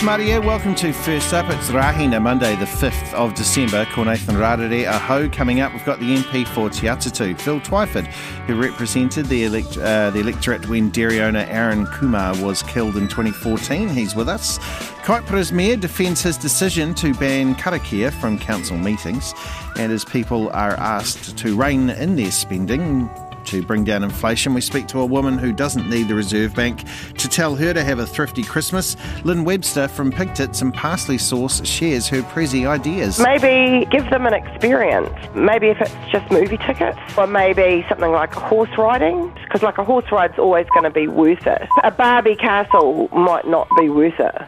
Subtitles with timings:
[0.00, 1.50] Tamaria, welcome to First Up.
[1.50, 3.84] It's Rahina, Monday, the 5th of December.
[3.92, 5.28] Ko Nathan Rarere Aho.
[5.28, 8.06] Coming up, we've got the MP for Te Atatu, Phil Twyford,
[8.46, 13.08] who represented the, elect- uh, the electorate when dairy owner Arun Kumar was killed in
[13.08, 13.90] 2014.
[13.90, 14.58] He's with us.
[15.04, 19.34] Kaipara's mayor defends his decision to ban karakia from council meetings,
[19.76, 23.10] and as people are asked to rein in their spending,
[23.50, 24.54] to bring down inflation.
[24.54, 26.84] We speak to a woman who doesn't need the Reserve Bank
[27.18, 28.96] to tell her to have a thrifty Christmas.
[29.24, 33.18] Lynn Webster from Pigtits and Parsley Sauce shares her Prezi ideas.
[33.18, 35.10] Maybe give them an experience.
[35.34, 39.84] Maybe if it's just movie tickets, or maybe something like horse riding, because like a
[39.84, 41.68] horse ride's always going to be worth it.
[41.82, 44.42] A Barbie castle might not be worth it.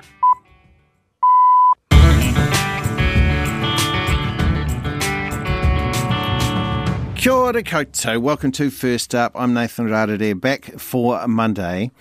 [7.23, 8.21] Kia ora koutou.
[8.21, 9.31] Welcome to First Up.
[9.37, 11.93] I'm Nathan Rarere, back for Monday.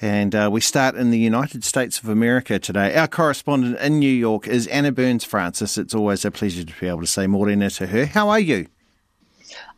[0.00, 2.92] And uh, we start in the United States of America today.
[2.96, 5.78] Our correspondent in New York is Anna Burns Francis.
[5.78, 8.06] It's always a pleasure to be able to say morena to her.
[8.06, 8.66] How are you?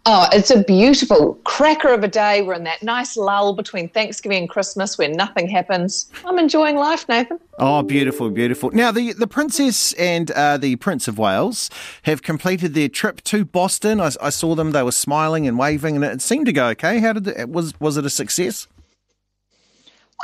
[0.07, 2.41] Oh, it's a beautiful cracker of a day.
[2.41, 6.11] We're in that nice lull between Thanksgiving and Christmas where nothing happens.
[6.25, 7.39] I'm enjoying life, Nathan.
[7.59, 8.71] Oh, beautiful, beautiful.
[8.71, 11.69] Now, the, the Princess and uh, the Prince of Wales
[12.05, 14.01] have completed their trip to Boston.
[14.01, 17.01] I, I, saw them; they were smiling and waving, and it seemed to go okay.
[17.01, 18.67] How did it, was was it a success?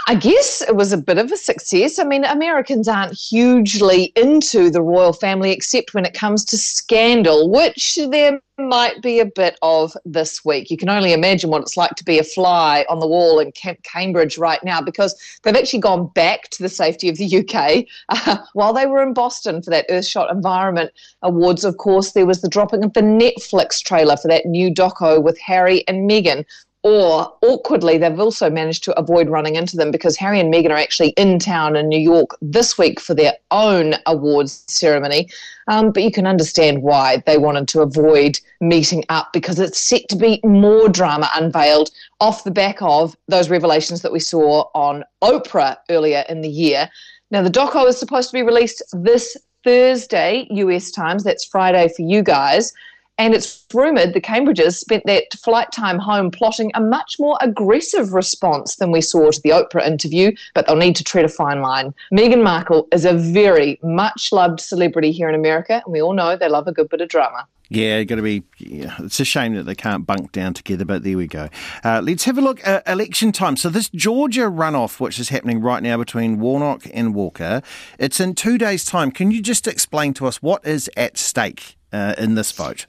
[0.06, 1.98] I guess it was a bit of a success.
[1.98, 7.48] I mean, Americans aren't hugely into the royal family except when it comes to scandal,
[7.48, 10.70] which there might be a bit of this week.
[10.70, 13.52] You can only imagine what it's like to be a fly on the wall in
[13.52, 17.86] Camp Cambridge right now because they've actually gone back to the safety of the UK
[18.08, 20.90] uh, while they were in Boston for that Earthshot Environment
[21.22, 21.64] Awards.
[21.64, 25.38] Of course, there was the dropping of the Netflix trailer for that new doco with
[25.38, 26.44] Harry and Meghan,
[26.84, 30.76] or awkwardly, they've also managed to avoid running into them because Harry and Meghan are
[30.76, 35.30] actually in town in New York this week for their own awards ceremony.
[35.66, 40.06] Um, but you can understand why they wanted to avoid meeting up because it's set
[40.10, 41.90] to be more drama unveiled
[42.20, 46.90] off the back of those revelations that we saw on Oprah earlier in the year.
[47.30, 51.24] Now, the doco is supposed to be released this Thursday, US times.
[51.24, 52.74] That's Friday for you guys.
[53.16, 58.12] And it's rumoured the Cambridges spent that flight time home plotting a much more aggressive
[58.12, 61.62] response than we saw to the Oprah interview, but they'll need to tread a fine
[61.62, 61.94] line.
[62.12, 66.36] Meghan Markle is a very much loved celebrity here in America, and we all know
[66.36, 67.46] they love a good bit of drama.
[67.70, 68.42] Yeah, got to be.
[68.58, 71.48] Yeah, it's a shame that they can't bunk down together, but there we go.
[71.82, 73.56] Uh, let's have a look at election time.
[73.56, 77.62] So this Georgia runoff, which is happening right now between Warnock and Walker,
[77.98, 79.10] it's in two days' time.
[79.10, 82.86] Can you just explain to us what is at stake uh, in this vote?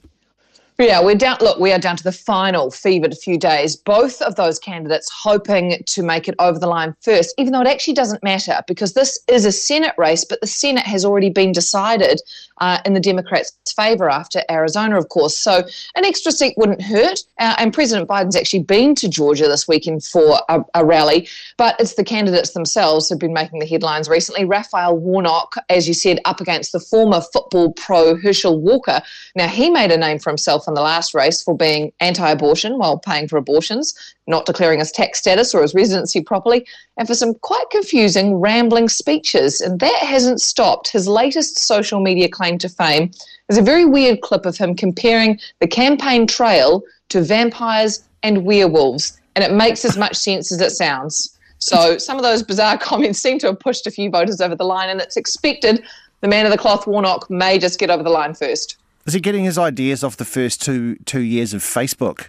[0.78, 1.38] Yeah, we're down.
[1.40, 3.76] Look, we are down to the final fevered few days.
[3.76, 7.66] Both of those candidates hoping to make it over the line first, even though it
[7.66, 11.52] actually doesn't matter because this is a Senate race, but the Senate has already been
[11.52, 12.20] decided
[12.58, 15.34] uh, in the Democrats' favour after Arizona, of course.
[15.36, 15.62] So
[15.94, 17.20] an extra seat wouldn't hurt.
[17.38, 21.26] Uh, and President Biden's actually been to Georgia this weekend for a, a rally,
[21.56, 24.44] but it's the candidates themselves who've been making the headlines recently.
[24.44, 29.00] Raphael Warnock, as you said, up against the former football pro Herschel Walker.
[29.34, 32.78] Now, he made a name for himself in the last race for being anti abortion
[32.78, 33.94] while paying for abortions,
[34.26, 36.66] not declaring his tax status or his residency properly,
[36.96, 39.60] and for some quite confusing, rambling speeches.
[39.60, 40.88] And that hasn't stopped.
[40.88, 43.10] His latest social media claim to fame
[43.48, 49.20] is a very weird clip of him comparing the campaign trail to vampires and werewolves.
[49.34, 51.36] And it makes as much sense as it sounds.
[51.58, 54.64] So some of those bizarre comments seem to have pushed a few voters over the
[54.64, 55.84] line, and it's expected
[56.20, 58.78] the man of the cloth, Warnock, may just get over the line first.
[59.06, 62.28] Is he getting his ideas off the first two two years of Facebook?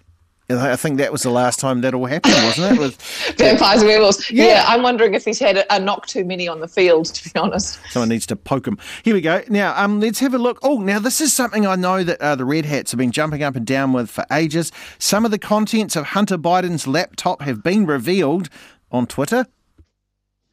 [0.49, 2.79] I think that was the last time that all happened, wasn't it?
[2.79, 3.01] With
[3.37, 4.31] vampires and werewolves.
[4.31, 4.45] Yeah.
[4.45, 4.65] yeah.
[4.65, 7.07] I'm wondering if he's had a, a, knock too many on the field.
[7.07, 8.77] To be honest, someone needs to poke him.
[9.03, 9.41] Here we go.
[9.49, 10.59] Now, um, let's have a look.
[10.63, 13.43] Oh, now this is something I know that uh, the Red Hats have been jumping
[13.43, 14.71] up and down with for ages.
[14.99, 18.49] Some of the contents of Hunter Biden's laptop have been revealed
[18.89, 19.47] on Twitter.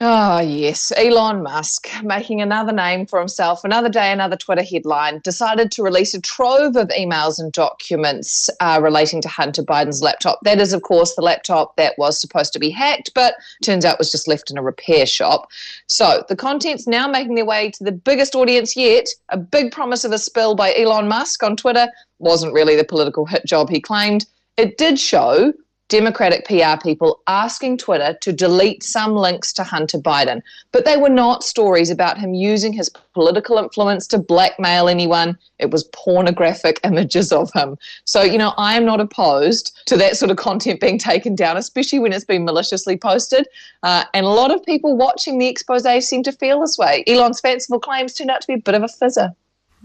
[0.07, 0.93] Oh, yes.
[0.99, 6.13] Elon Musk, making another name for himself, another day, another Twitter headline, decided to release
[6.13, 10.41] a trove of emails and documents uh, relating to Hunter Biden's laptop.
[10.43, 13.99] That is, of course, the laptop that was supposed to be hacked, but turns out
[13.99, 15.51] was just left in a repair shop.
[15.87, 19.09] So the contents now making their way to the biggest audience yet.
[19.31, 23.25] A big promise of a spill by Elon Musk on Twitter wasn't really the political
[23.25, 24.27] hit job he claimed.
[24.59, 25.55] It did show
[25.95, 30.43] Democratic PR people asking Twitter to delete some links to Hunter Biden.
[30.73, 35.39] But they were not stories about him using his political influence to blackmail anyone.
[35.61, 37.79] It was pornographic images of him.
[38.07, 41.59] So, you know, I am not opposed to that sort of content being taken down,
[41.59, 43.47] especially when it's been maliciously posted.
[43.85, 47.05] Uh, and a lot of people watching the expose seem to feel this way.
[47.07, 49.33] Elon's fanciful claims turned out to be a bit of a fizzer.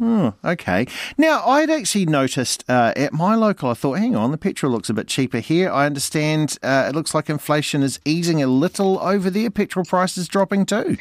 [0.02, 0.88] Oh, okay.
[1.18, 4.90] Now, I'd actually noticed uh, at my local, I thought, hang on, the petrol looks
[4.90, 5.70] a bit cheaper here.
[5.70, 9.50] I understand uh, it looks like inflation is easing a little over there.
[9.50, 10.98] Petrol prices dropping too.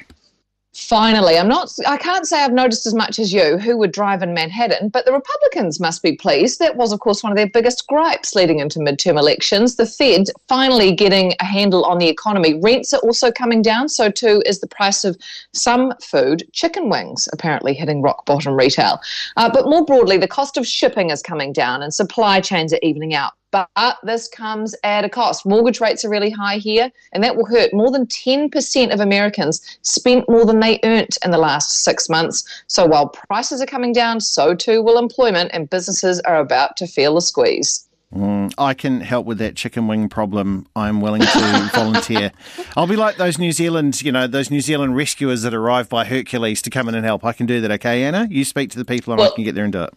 [0.78, 4.22] Finally, I'm not, I can't say I've noticed as much as you who would drive
[4.22, 6.60] in Manhattan, but the Republicans must be pleased.
[6.60, 9.74] That was, of course, one of their biggest gripes leading into midterm elections.
[9.74, 12.60] The Fed finally getting a handle on the economy.
[12.62, 15.18] Rents are also coming down, so too is the price of
[15.52, 16.48] some food.
[16.52, 19.00] Chicken wings apparently hitting rock bottom retail.
[19.36, 22.80] Uh, but more broadly, the cost of shipping is coming down and supply chains are
[22.82, 23.32] evening out.
[23.50, 25.46] But this comes at a cost.
[25.46, 27.72] Mortgage rates are really high here, and that will hurt.
[27.72, 32.44] More than 10% of Americans spent more than they earned in the last six months.
[32.66, 36.86] So while prices are coming down, so too will employment, and businesses are about to
[36.86, 37.88] feel the squeeze.
[38.14, 40.66] Mm, I can help with that chicken wing problem.
[40.74, 42.32] I'm willing to volunteer.
[42.76, 46.06] I'll be like those New Zealand, you know, those New Zealand rescuers that arrive by
[46.06, 47.24] Hercules to come in and help.
[47.24, 48.26] I can do that, okay, Anna?
[48.30, 49.94] You speak to the people and well, I can get there and do it.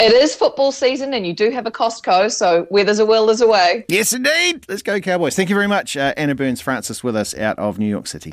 [0.00, 3.26] It is football season, and you do have a Costco, so where there's a will,
[3.26, 3.84] there's a way.
[3.88, 4.64] Yes, indeed.
[4.66, 5.36] Let's go, Cowboys.
[5.36, 8.32] Thank you very much, uh, Anna Burns Francis, with us out of New York City.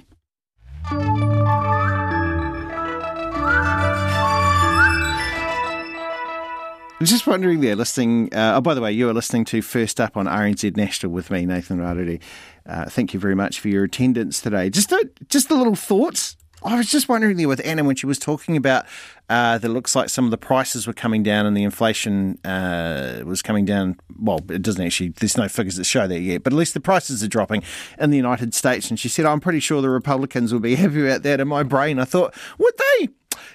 [6.89, 8.33] I was just wondering there, listening.
[8.33, 11.29] Uh, oh, by the way, you are listening to First Up on RNZ National with
[11.29, 12.21] me, Nathan Rarere.
[12.65, 14.69] Uh, thank you very much for your attendance today.
[14.69, 18.07] Just a, just a little thoughts I was just wondering there with Anna when she
[18.07, 18.86] was talking about
[19.30, 23.21] uh, that looks like some of the prices were coming down and the inflation uh,
[23.25, 23.98] was coming down.
[24.19, 26.80] Well, it doesn't actually, there's no figures that show that yet, but at least the
[26.80, 27.63] prices are dropping
[28.00, 28.89] in the United States.
[28.89, 31.39] And she said, I'm pretty sure the Republicans will be happy about that.
[31.39, 33.10] In my brain, I thought, would they?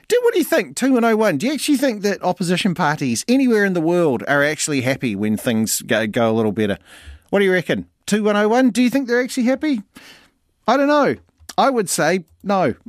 [0.09, 0.77] Do what do you think?
[0.77, 1.39] Two and oh one.
[1.39, 5.37] Do you actually think that opposition parties anywhere in the world are actually happy when
[5.37, 6.79] things go, go a little better?
[7.31, 7.89] What do you reckon?
[8.07, 8.71] Two one oh one.
[8.71, 9.83] Do you think they're actually happy?
[10.69, 11.17] I don't know.
[11.59, 12.75] I would say no.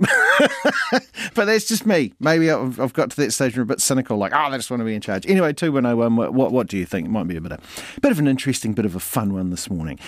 [1.35, 2.13] but that's just me.
[2.19, 4.57] Maybe I've, I've, got to that stage where I'm a bit cynical, like, oh, I
[4.57, 5.25] just want to be in charge.
[5.27, 7.07] Anyway, 2101, what, what, what do you think?
[7.07, 7.59] It might be a bit of,
[8.01, 9.99] bit of an interesting, bit of a fun one this morning.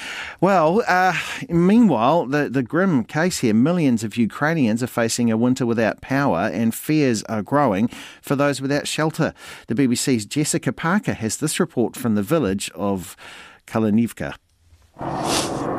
[0.42, 1.18] Well, uh,
[1.50, 6.50] meanwhile, the, the grim case here millions of Ukrainians are facing a winter without power,
[6.52, 7.88] and fears are growing
[8.22, 9.34] for those without shelter.
[9.68, 13.16] The BBC's Jessica Parker has this report from the village of
[13.68, 14.36] Kalinivka.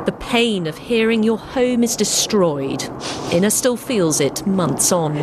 [0.06, 2.84] The pain of hearing your home is destroyed.
[3.32, 5.18] Inna still feels it months on.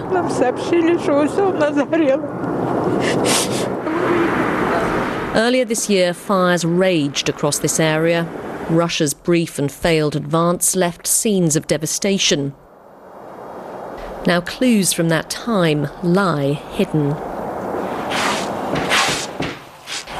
[5.36, 8.24] Earlier this year, fires raged across this area.
[8.70, 12.54] Russia's brief and failed advance left scenes of devastation.
[14.28, 17.16] Now, clues from that time lie hidden.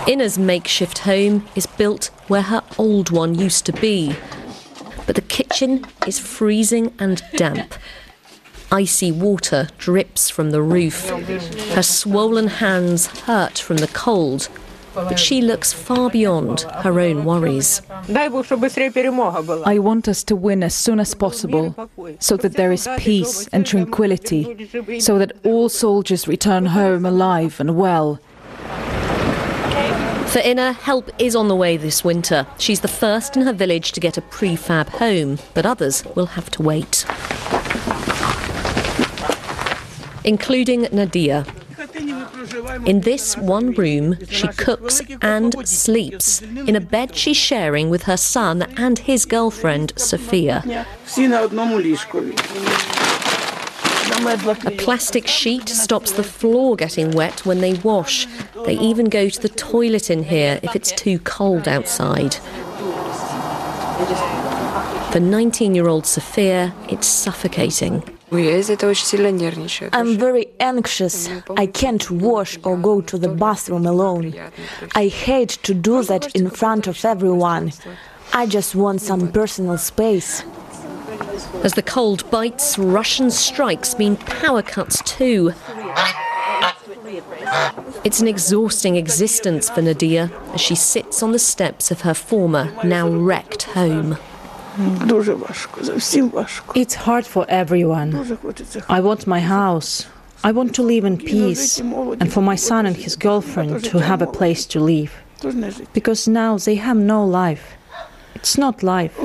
[0.08, 4.16] Inna's makeshift home is built where her old one used to be.
[5.06, 7.76] But the kitchen is freezing and damp.
[8.72, 11.10] Icy water drips from the roof.
[11.76, 14.50] Her swollen hands hurt from the cold,
[14.96, 17.82] but she looks far beyond her own worries.
[18.10, 18.30] I
[19.80, 21.90] want us to win as soon as possible,
[22.20, 27.76] so that there is peace and tranquility, so that all soldiers return home alive and
[27.76, 28.20] well.
[30.34, 32.48] For Inna, help is on the way this winter.
[32.58, 36.50] She's the first in her village to get a prefab home, but others will have
[36.50, 37.06] to wait.
[40.24, 41.46] Including Nadia.
[42.88, 48.18] In this one room, she cooks and sleeps in a bed she's sharing with her
[48.18, 50.64] son and his girlfriend, Sophia.
[54.16, 58.28] A plastic sheet stops the floor getting wet when they wash.
[58.66, 62.36] They even go to the toilet in here if it's too cold outside.
[65.12, 68.04] For 19 year old Sophia, it's suffocating.
[68.32, 71.30] I'm very anxious.
[71.58, 74.34] I can't wash or go to the bathroom alone.
[74.96, 77.74] I hate to do that in front of everyone.
[78.34, 80.44] I just want some personal space.
[81.64, 85.54] As the cold bites, Russian strikes mean power cuts too.
[88.04, 92.74] It's an exhausting existence for Nadia as she sits on the steps of her former,
[92.84, 94.18] now wrecked home.
[96.76, 98.38] It's hard for everyone.
[98.90, 100.08] I want my house.
[100.44, 104.22] I want to live in peace, and for my son and his girlfriend to have
[104.22, 105.14] a place to live.
[105.94, 107.76] Because now they have no life.
[108.36, 109.18] It's not life.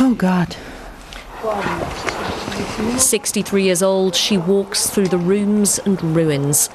[0.00, 0.56] Oh, God.
[2.98, 6.68] 63 years old, she walks through the rooms and ruins.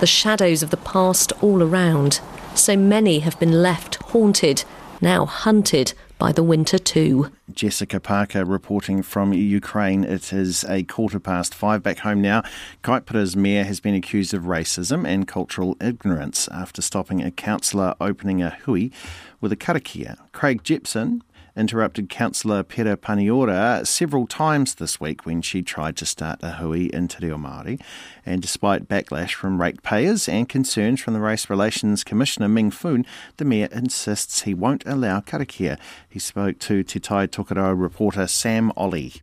[0.00, 2.20] The shadows of the past all around.
[2.54, 4.64] So many have been left haunted,
[5.00, 7.30] now hunted by the winter too.
[7.52, 10.04] Jessica Parker reporting from Ukraine.
[10.04, 12.42] It is a quarter past five back home now.
[12.82, 18.42] Kaipara's mayor has been accused of racism and cultural ignorance after stopping a councillor opening
[18.42, 18.90] a hui
[19.40, 20.16] with a karakia.
[20.32, 21.22] Craig Jepson
[21.56, 26.86] interrupted Councillor Pera Paniora several times this week when she tried to start a hui
[26.86, 27.80] in Te Reo Māori.
[28.26, 33.06] And despite backlash from ratepayers and concerns from the Race Relations Commissioner Meng Foon,
[33.36, 35.78] the Mayor insists he won't allow karakia.
[36.08, 37.28] He spoke to Te Tai
[37.72, 39.22] reporter Sam Olley.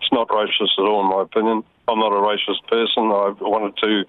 [0.00, 1.62] It's not racist at all, in my opinion.
[1.88, 3.04] I'm not a racist person.
[3.04, 4.04] I wanted to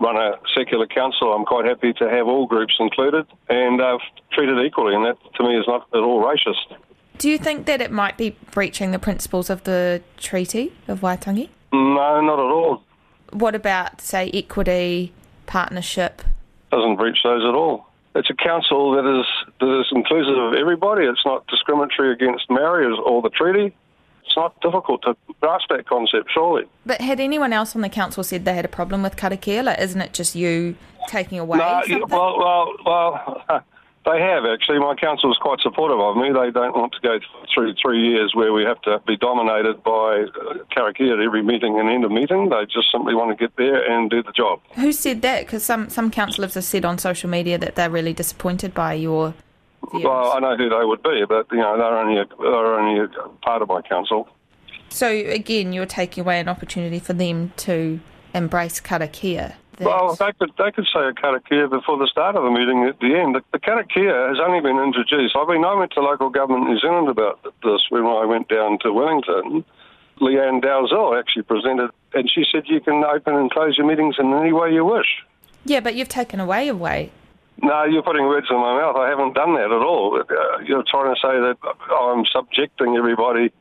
[0.00, 1.32] run a secular council.
[1.32, 3.98] I'm quite happy to have all groups included and uh,
[4.32, 6.76] treated equally, and that to me is not at all racist.
[7.22, 11.50] Do you think that it might be breaching the principles of the Treaty of Waitangi?
[11.72, 12.82] No, not at all.
[13.30, 15.12] What about, say, equity,
[15.46, 16.22] partnership?
[16.72, 17.86] Doesn't breach those at all.
[18.16, 19.24] It's a council that is
[19.60, 21.06] that is inclusive of everybody.
[21.06, 23.72] It's not discriminatory against Maori or the treaty.
[24.26, 26.64] It's not difficult to grasp that concept, surely.
[26.84, 29.62] But had anyone else on the council said they had a problem with karakia?
[29.62, 30.74] Like, isn't it just you
[31.06, 32.02] taking away no, something?
[32.08, 33.64] well, well, well.
[34.04, 34.80] They have actually.
[34.80, 36.28] My council is quite supportive of me.
[36.32, 37.20] They don't want to go
[37.54, 41.78] through three years where we have to be dominated by uh, karakia at every meeting
[41.78, 42.48] and end of meeting.
[42.48, 44.60] They just simply want to get there and do the job.
[44.74, 45.46] Who said that?
[45.46, 49.34] Because some, some councillors have said on social media that they're really disappointed by your
[49.92, 50.04] views.
[50.04, 53.04] Well, I know who they would be, but you know they're only a, they're only
[53.04, 54.28] a part of my council.
[54.88, 58.00] So again, you're taking away an opportunity for them to
[58.34, 59.54] embrace karakia.
[59.78, 62.84] That- Well, they could they could say a karakia before the start of the meeting
[62.84, 63.34] at the end.
[63.36, 65.34] The, the karakia has only been introduced.
[65.36, 68.78] I mean, I went to local government New Zealand about this when I went down
[68.80, 69.64] to Wellington.
[70.20, 74.32] Lianne Dalziel actually presented, and she said you can open and close your meetings in
[74.34, 75.24] any way you wish.
[75.64, 77.10] yeah, but you've taken away a way.
[77.62, 78.96] No, you're putting words in my mouth.
[78.96, 80.18] I haven't done that at all.
[80.20, 81.56] Uh, You're trying to say that
[81.92, 83.52] I'm subjecting everybody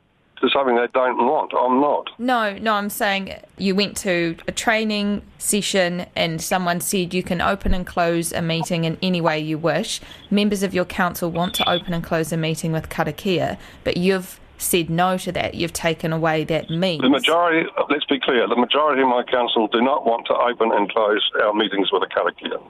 [0.42, 1.54] to something they don't want.
[1.58, 2.10] I'm not.
[2.20, 7.42] No, no, I'm saying you went to a training session and someone said you can
[7.42, 10.02] open and close a meeting in any way you wish.
[10.30, 14.40] Members of your council want to open and close a meeting with karakia, but you've
[14.58, 15.56] said no to that.
[15.56, 17.02] You've taken away that means.
[17.02, 20.72] The majority, let's be clear, the majority of my council do not want to open
[20.72, 22.62] and close our meetings with a karakia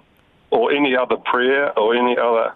[0.52, 2.54] or any other prayer or any other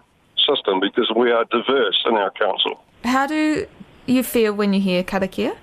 [0.48, 2.82] system because we are diverse in our council.
[3.04, 3.66] How do
[4.06, 5.56] you feel when you hear karakia?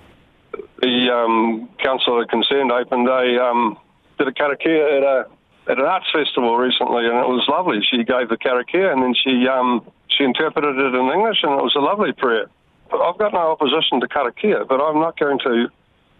[0.80, 3.78] The um, councillor concerned opened a um,
[4.18, 5.26] did a karakia at a
[5.70, 7.80] at an arts festival recently, and it was lovely.
[7.82, 11.62] She gave the karakia, and then she um, she interpreted it in English, and it
[11.62, 12.46] was a lovely prayer.
[12.90, 15.68] But I've got no opposition to karakia, but I'm not going to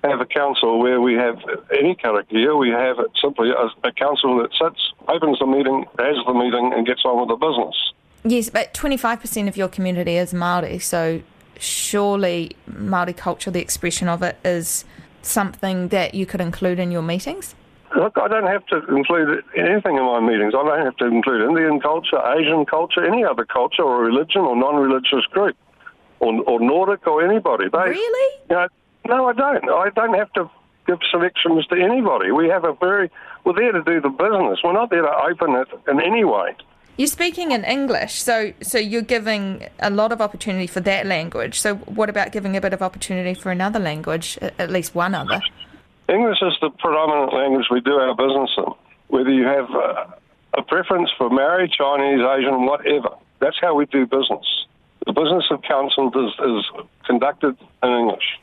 [0.03, 1.39] have a council where we have
[1.79, 2.59] any karakia.
[2.59, 6.73] We have it simply as a council that sits, opens the meeting, has the meeting,
[6.75, 7.77] and gets on with the business.
[8.27, 11.21] Yes, but 25% of your community is Māori, so
[11.61, 14.85] surely Māori culture, the expression of it, is
[15.23, 17.55] something that you could include in your meetings?
[17.97, 20.53] Look, I don't have to include anything in my meetings.
[20.57, 24.57] I don't have to include Indian culture, Asian culture, any other culture or religion or
[24.57, 25.57] non-religious group,
[26.19, 27.69] or, or Nordic or anybody.
[27.73, 28.41] They, Really?
[28.51, 28.69] You know,
[29.07, 29.69] no, I don't.
[29.71, 30.51] I don't have to
[30.87, 32.33] give selections to anybody.
[32.33, 33.11] We have a very.
[33.45, 34.59] We're there to do the business.
[34.65, 36.57] We're not there to open it in any way.
[36.97, 41.59] You're speaking in English, so so you're giving a lot of opportunity for that language.
[41.59, 45.41] So what about giving a bit of opportunity for another language, at least one other?
[46.09, 48.73] English is the predominant language we do our business in.
[49.09, 50.07] Whether you have uh,
[50.57, 53.11] a preference for Maori, Chinese, Asian, whatever,
[53.41, 54.67] that's how we do business.
[55.07, 58.39] The business of council is, is conducted in English.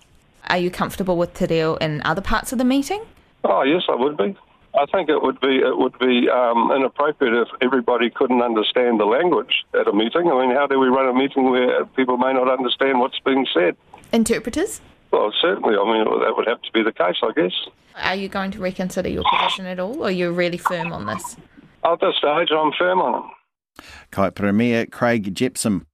[0.50, 3.02] Are you comfortable with Te Reo in other parts of the meeting?
[3.46, 4.36] Oh yes, I would be.
[4.74, 9.06] I think it would be it would be um, inappropriate if everybody couldn't understand the
[9.06, 10.32] language at a meeting.
[10.32, 13.46] I mean, how do we run a meeting where people may not understand what's being
[13.54, 13.76] said?
[14.14, 14.82] Interpreters?
[15.12, 15.76] Well, certainly.
[15.76, 17.52] I mean, that would have to be the case, I guess.
[17.98, 21.06] Are you going to reconsider your position at all, or are you really firm on
[21.06, 21.36] this?
[21.84, 23.84] At this stage, I'm firm on it.
[24.12, 25.86] Kaipara Mayor Craig Jepson.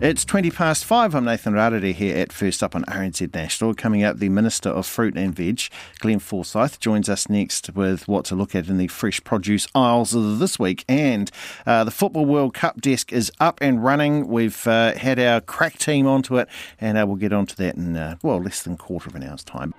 [0.00, 1.12] It's 20 past five.
[1.12, 3.74] I'm Nathan Rarere here at First Up on RNZ National.
[3.74, 5.62] Coming up, the Minister of Fruit and Veg,
[5.98, 10.12] Glenn Forsyth, joins us next with what to look at in the fresh produce aisles
[10.38, 10.84] this week.
[10.88, 11.32] And
[11.66, 14.28] uh, the Football World Cup desk is up and running.
[14.28, 16.48] We've uh, had our crack team onto it,
[16.80, 19.24] and uh, we'll get onto that in, uh, well, less than a quarter of an
[19.24, 19.74] hour's time.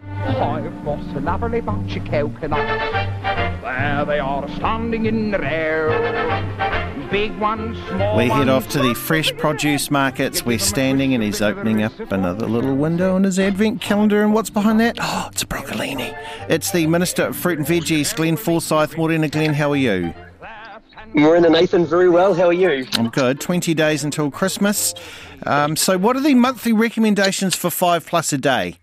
[1.15, 2.03] A lovely bunch of.
[3.61, 5.89] There they are standing in the air.
[7.11, 10.45] Big ones, small We head off to the fresh produce markets.
[10.45, 14.21] We're standing and he's opening up another little window on his advent calendar.
[14.23, 14.97] And what's behind that?
[15.01, 16.15] Oh, it's a broccolini.
[16.47, 18.97] It's the Minister of Fruit and Veggies, Glenn Forsyth.
[18.97, 20.13] Morena, Glenn, how are you?
[21.13, 22.33] Morena, Nathan, very well.
[22.35, 22.85] How are you?
[22.93, 23.41] I'm good.
[23.41, 24.93] 20 days until Christmas.
[25.45, 28.77] Um, so, what are the monthly recommendations for five plus a day?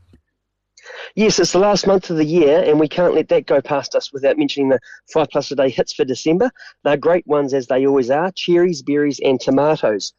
[1.14, 3.94] Yes, it's the last month of the year, and we can't let that go past
[3.94, 4.80] us without mentioning the
[5.12, 6.50] five plus a day hits for December.
[6.84, 10.12] They're great ones as they always are: cherries, berries, and tomatoes.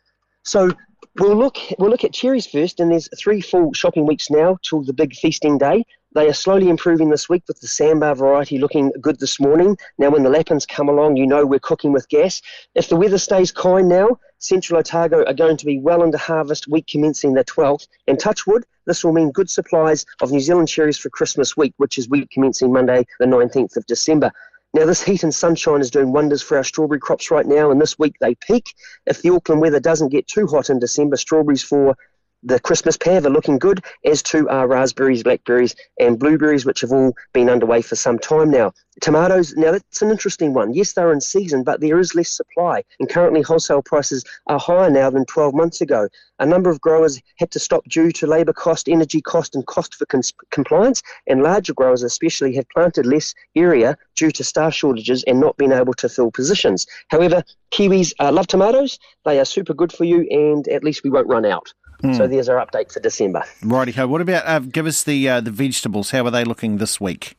[0.44, 0.72] So
[1.20, 4.84] we'll look we'll look at cherries first, and there's three full shopping weeks now till
[4.84, 5.86] the big feasting day.
[6.16, 9.78] They are slowly improving this week with the Samba variety looking good this morning.
[10.00, 12.42] Now, when the lapins come along, you know we're cooking with gas.
[12.74, 16.68] If the weather stays kind now, Central Otago are going to be well into harvest
[16.68, 17.88] week commencing the 12th.
[18.08, 21.74] And touch wood, this will mean good supplies of New Zealand cherries for Christmas week,
[21.78, 24.32] which is week commencing Monday, the 19th of December.
[24.74, 27.80] Now, this heat and sunshine is doing wonders for our strawberry crops right now, and
[27.80, 28.74] this week they peak.
[29.06, 31.96] If the Auckland weather doesn't get too hot in December, strawberries for
[32.48, 36.94] the Christmas pair are looking good, as too are raspberries, blackberries, and blueberries, which have
[36.94, 38.72] all been underway for some time now.
[39.02, 40.74] Tomatoes, now that's an interesting one.
[40.74, 44.90] Yes, they're in season, but there is less supply, and currently wholesale prices are higher
[44.90, 46.08] now than 12 months ago.
[46.40, 49.96] A number of growers had to stop due to labour cost, energy cost, and cost
[49.96, 55.22] for cons- compliance, and larger growers especially have planted less area due to staff shortages
[55.26, 56.88] and not being able to fill positions.
[57.10, 61.10] However, Kiwis uh, love tomatoes, they are super good for you, and at least we
[61.10, 61.74] won't run out.
[62.14, 63.44] So there's our update for December.
[63.64, 64.08] Righty ho.
[64.08, 66.12] What about uh, give us the uh, the vegetables?
[66.12, 67.36] How are they looking this week?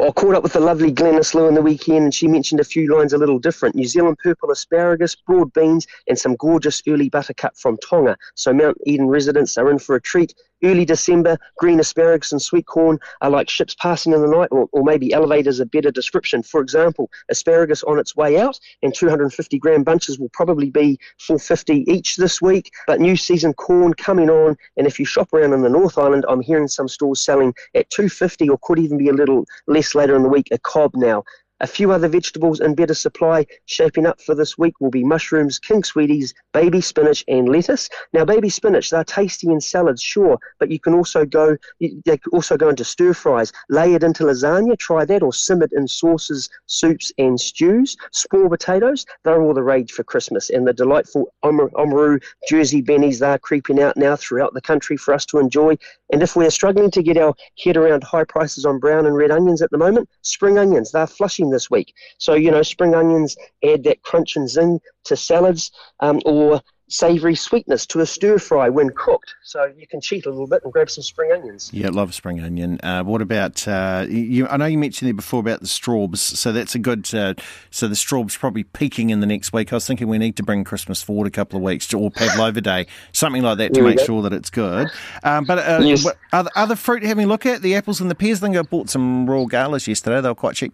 [0.00, 2.64] I caught up with the lovely Glennis Lou in the weekend, and she mentioned a
[2.64, 3.74] few lines a little different.
[3.74, 8.16] New Zealand purple asparagus, broad beans, and some gorgeous early buttercup from Tonga.
[8.36, 10.34] So Mount Eden residents are in for a treat.
[10.62, 14.68] Early December, green asparagus and sweet corn are like ships passing in the night, or,
[14.72, 16.42] or maybe elevators a better description.
[16.42, 21.84] For example, asparagus on its way out, and 250 gram bunches will probably be 450
[21.90, 22.70] each this week.
[22.86, 26.24] But new season corn coming on, and if you shop around in the North Island,
[26.28, 30.16] I'm hearing some stores selling at 250 or could even be a little less later
[30.16, 31.22] in the week, a cob now.
[31.60, 35.58] A few other vegetables in better supply shaping up for this week will be mushrooms,
[35.58, 37.88] king sweeties, baby spinach, and lettuce.
[38.12, 42.56] Now, baby spinach, they're tasty in salads, sure, but you can also go, they also
[42.56, 47.12] go into stir fries, lay it into lasagna, try that, or simmered in sauces, soups,
[47.18, 47.96] and stews.
[48.12, 53.38] Spore potatoes, they're all the rage for Christmas, and the delightful Omer- Jersey Bennes, they're
[53.38, 55.76] creeping out now throughout the country for us to enjoy.
[56.12, 59.30] And if we're struggling to get our head around high prices on brown and red
[59.30, 61.94] onions at the moment, spring onions, they're flushing this week.
[62.18, 67.34] So, you know, spring onions add that crunch and zing to salads um, or savoury
[67.34, 69.34] sweetness to a stir fry when cooked.
[69.44, 71.70] So you can cheat a little bit and grab some spring onions.
[71.70, 72.80] Yeah, love spring onion.
[72.82, 74.46] Uh, what about uh, you?
[74.48, 77.12] I know you mentioned there before about the straws, so that's a good.
[77.14, 77.34] Uh,
[77.70, 79.70] so the straws probably peaking in the next week.
[79.70, 82.10] I was thinking we need to bring Christmas forward a couple of weeks, to, or
[82.10, 84.88] Pavlova Day, something like that, to There make sure that it's good.
[85.22, 86.06] Um, but uh, Yes.
[86.32, 88.42] other fruit having a look at the apples and the pears.
[88.42, 90.22] I think I bought some raw galas yesterday.
[90.22, 90.72] They were quite cheap.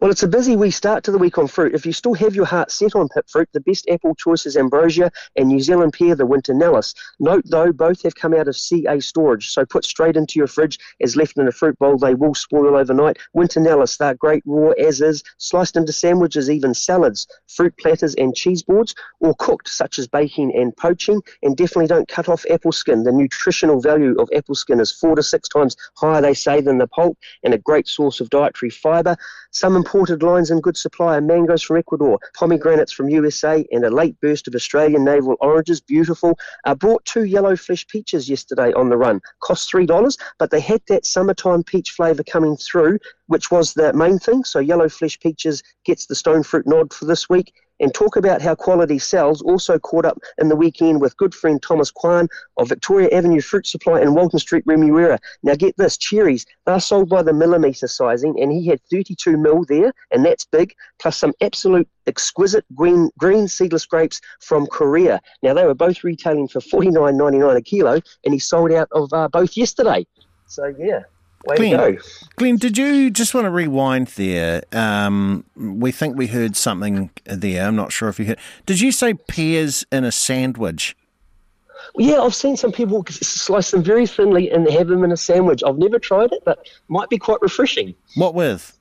[0.00, 1.74] Well, it's a busy wee start to the week on fruit.
[1.74, 4.56] If you still have your heart set on pip fruit, the best apple choice is
[4.56, 6.94] Ambrosia and New Zealand pear, the Winter Nellis.
[7.20, 10.78] Note, though, both have come out of CA storage, so put straight into your fridge
[11.02, 11.98] as left in a fruit bowl.
[11.98, 13.18] They will spoil overnight.
[13.34, 18.34] Winter Nellis, they're great raw as is, sliced into sandwiches, even salads, fruit platters, and
[18.34, 21.20] cheese boards, or cooked, such as baking and poaching.
[21.42, 23.02] And definitely don't cut off apple skin.
[23.02, 26.78] The nutritional value of apple skin is four to six times higher, they say, than
[26.78, 29.16] the pulp, and a great source of dietary fibre.
[29.50, 33.90] Some imported lines in good supply are mangoes from Ecuador, pomegranates from USA, and a
[33.90, 35.80] late burst of Australian navel oranges.
[35.80, 36.38] Beautiful.
[36.64, 39.20] I brought two yellow flesh peaches yesterday on the run.
[39.40, 44.18] Cost $3, but they had that summertime peach flavour coming through, which was the main
[44.18, 44.44] thing.
[44.44, 47.52] So yellow flesh peaches gets the stone fruit nod for this week.
[47.80, 49.42] And talk about how quality sells.
[49.42, 53.66] Also caught up in the weekend with good friend Thomas Kwan of Victoria Avenue Fruit
[53.66, 55.18] Supply in Walton Street, Remuera.
[55.42, 59.64] Now get this, cherries, they're sold by the millimetre sizing, and he had 32 mil
[59.64, 65.20] there, and that's big, plus some absolute exquisite green green seedless grapes from Korea.
[65.42, 69.28] Now they were both retailing for 49.99 a kilo, and he sold out of uh,
[69.28, 70.06] both yesterday.
[70.46, 71.02] So yeah.
[71.46, 71.98] Glenn,
[72.36, 74.62] Glenn, did you just want to rewind there?
[74.72, 77.66] Um, we think we heard something there.
[77.66, 78.38] I'm not sure if you heard.
[78.66, 80.96] Did you say pears in a sandwich?
[81.96, 85.62] Yeah, I've seen some people slice them very thinly and have them in a sandwich.
[85.64, 87.94] I've never tried it, but might be quite refreshing.
[88.16, 88.75] What with?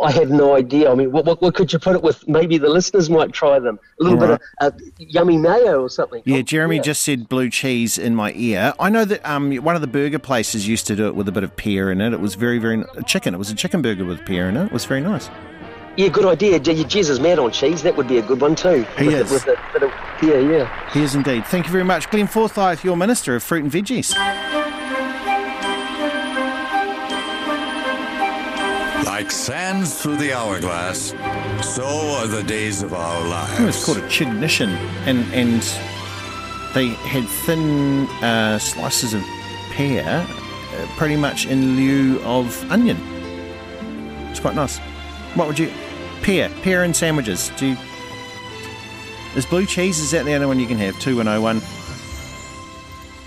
[0.00, 0.90] I have no idea.
[0.90, 2.26] I mean, what, what, what, could you put it with?
[2.28, 3.78] Maybe the listeners might try them.
[4.00, 6.22] A little All bit of uh, yummy mayo or something.
[6.24, 6.82] Yeah, Jeremy yeah.
[6.82, 8.74] just said blue cheese in my ear.
[8.78, 11.32] I know that um, one of the burger places used to do it with a
[11.32, 12.12] bit of pear in it.
[12.12, 13.34] It was very, very chicken.
[13.34, 14.66] It was a chicken burger with pear in it.
[14.66, 15.30] It was very nice.
[15.96, 16.58] Yeah, good idea.
[16.60, 17.82] Jesus mad on cheese.
[17.82, 18.86] That would be a good one too.
[18.98, 19.44] He with is.
[19.44, 19.90] The, with a bit of,
[20.22, 20.92] yeah, yeah.
[20.92, 21.46] He is indeed.
[21.46, 24.14] Thank you very much, Glenn Forsyth, your Minister of Fruit and Veggies.
[29.06, 31.14] Like sands through the hourglass,
[31.62, 33.60] so are the days of our lives.
[33.60, 34.68] It's called a chignition,
[35.06, 35.62] and and
[36.74, 39.22] they had thin uh, slices of
[39.70, 42.98] pear, uh, pretty much in lieu of onion.
[44.30, 44.78] It's quite nice.
[45.34, 45.72] What would you?
[46.22, 47.50] Pear, pear and sandwiches.
[47.56, 47.76] Do you?
[49.36, 50.00] Is blue cheese?
[50.00, 50.98] Is that the only one you can have?
[50.98, 51.60] Two one oh one.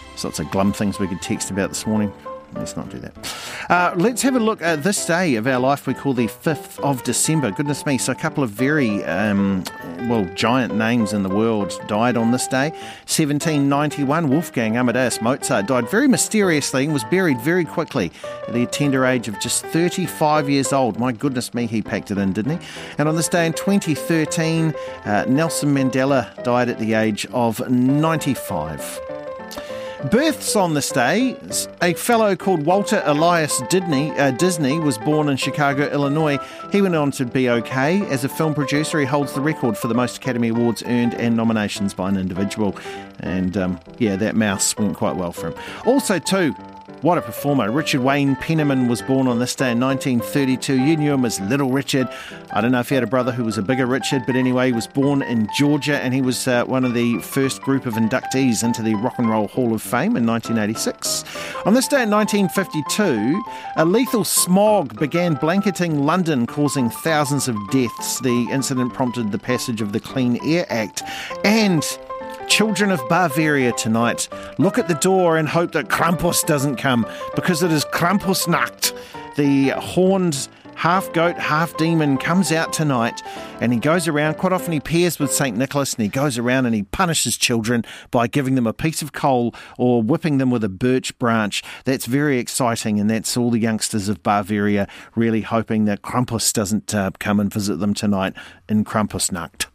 [0.09, 2.11] There's lots of glum things we could text about this morning.
[2.53, 3.35] Let's not do that.
[3.69, 6.79] Uh, let's have a look at this day of our life we call the 5th
[6.79, 7.51] of December.
[7.51, 9.63] Goodness me, so a couple of very, um,
[10.09, 12.69] well, giant names in the world died on this day.
[13.05, 18.11] 1791, Wolfgang Amadeus Mozart died very mysteriously and was buried very quickly
[18.47, 20.99] at the tender age of just 35 years old.
[20.99, 22.67] My goodness me, he packed it in, didn't he?
[22.97, 24.73] And on this day in 2013,
[25.05, 28.99] uh, Nelson Mandela died at the age of 95.
[30.05, 31.35] Births on this day.
[31.81, 36.37] A fellow called Walter Elias Disney, uh, Disney was born in Chicago, Illinois.
[36.71, 38.01] He went on to be okay.
[38.07, 41.35] As a film producer, he holds the record for the most Academy Awards earned and
[41.35, 42.77] nominations by an individual.
[43.19, 45.55] And um, yeah, that mouse went quite well for him.
[45.85, 46.55] Also, too,
[47.01, 47.71] what a performer.
[47.71, 50.73] Richard Wayne Penniman was born on this day in 1932.
[50.73, 52.09] You knew him as Little Richard.
[52.51, 54.67] I don't know if he had a brother who was a bigger Richard, but anyway,
[54.67, 57.93] he was born in Georgia and he was uh, one of the first group of
[57.93, 61.23] inductees into the Rock and Roll Hall of Fame in 1986.
[61.65, 63.43] On this day in 1952,
[63.77, 68.19] a lethal smog began blanketing London, causing thousands of deaths.
[68.19, 71.03] The incident prompted the passage of the Clean Air Act
[71.45, 71.83] and
[72.49, 74.27] Children of Bavaria tonight.
[74.57, 78.91] Look at the door and hope that Krampus doesn't come because it is Krampusnacht.
[79.35, 83.21] The horned half goat, half demon comes out tonight
[83.61, 84.35] and he goes around.
[84.35, 85.55] Quite often he pairs with St.
[85.55, 89.13] Nicholas and he goes around and he punishes children by giving them a piece of
[89.13, 91.63] coal or whipping them with a birch branch.
[91.85, 96.95] That's very exciting and that's all the youngsters of Bavaria really hoping that Krampus doesn't
[96.95, 98.33] uh, come and visit them tonight
[98.67, 99.67] in Krampusnacht.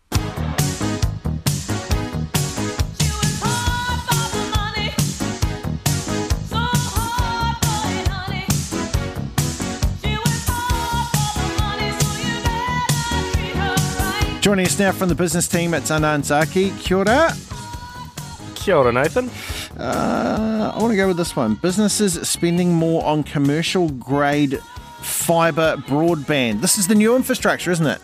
[14.44, 16.68] Joining us now from the business team, it's Anan Zaki.
[16.72, 17.32] Kia ora.
[18.54, 19.30] Kia ora, Nathan.
[19.80, 21.54] Uh, I want to go with this one.
[21.54, 24.60] Businesses spending more on commercial grade
[25.00, 26.60] fibre broadband.
[26.60, 28.02] This is the new infrastructure, isn't it?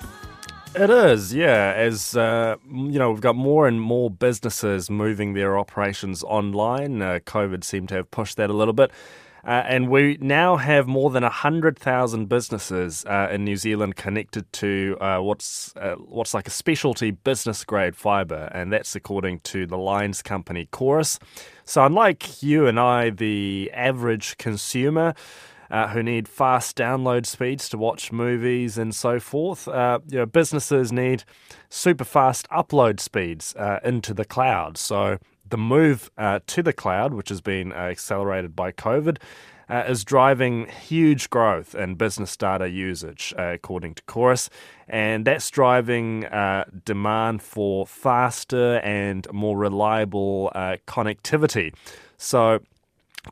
[0.75, 1.75] It is, yeah.
[1.77, 7.03] As uh, you know, we've got more and more businesses moving their operations online.
[7.03, 8.91] Uh, COVID seemed to have pushed that a little bit.
[9.45, 14.97] Uh, and we now have more than 100,000 businesses uh, in New Zealand connected to
[15.01, 19.79] uh, what's uh, what's like a specialty business grade fibre, and that's according to the
[19.79, 21.19] lines company Chorus.
[21.65, 25.15] So, unlike you and I, the average consumer,
[25.71, 29.69] uh, who need fast download speeds to watch movies and so forth.
[29.69, 31.23] Uh, you know, businesses need
[31.69, 34.77] super fast upload speeds into the cloud.
[34.77, 35.19] So
[35.51, 39.19] the move uh, to the cloud, which has been uh, accelerated by COVID,
[39.69, 44.51] uh, is driving huge growth in business data usage, uh, according to Chorus.
[44.89, 51.73] And that's driving uh, demand for faster and more reliable uh, connectivity.
[52.17, 52.61] So,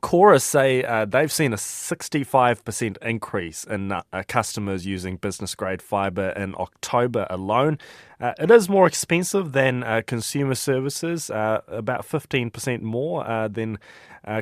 [0.02, 6.30] Chorus say uh, they've seen a 65% increase in uh, customers using business grade fibre
[6.30, 7.78] in October alone.
[8.20, 13.78] Uh, it is more expensive than uh, consumer services, uh, about 15% more uh, than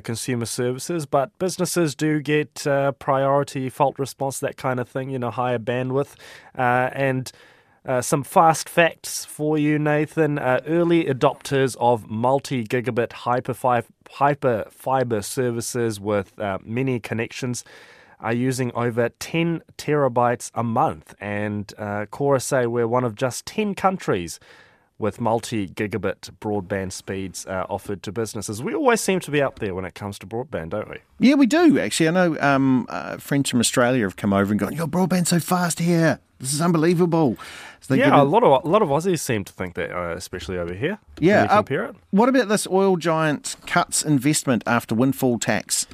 [0.03, 2.67] consumer services, but businesses do get
[2.99, 6.17] priority fault response, that kind of thing, you know, higher bandwidth.
[6.57, 7.31] and
[7.87, 10.39] uh, some fast facts for you, Nathan.
[10.39, 13.55] Uh, early adopters of multi gigabit hyper,
[14.71, 17.65] fiber services with uh, many connections
[18.19, 21.15] are using over 10 terabytes a month.
[21.21, 24.41] And uh, Chorus say we're one of just 10 countries
[24.99, 28.63] with multi gigabit broadband speeds uh, offered to businesses.
[28.63, 30.99] We always seem to be up there when it comes to broadband, don't we?
[31.19, 32.09] Yeah, we do, actually.
[32.09, 35.39] I know um, uh, friends from Australia have come over and gone, Your broadband's so
[35.39, 36.21] fast here.
[36.39, 37.37] This is unbelievable.
[37.81, 40.59] So yeah, a lot of a lot of Aussies seem to think that, uh, especially
[40.59, 40.99] over here.
[41.21, 41.97] Yeah, uh, compare it.
[42.11, 45.87] What about this oil giant cuts investment after windfall tax?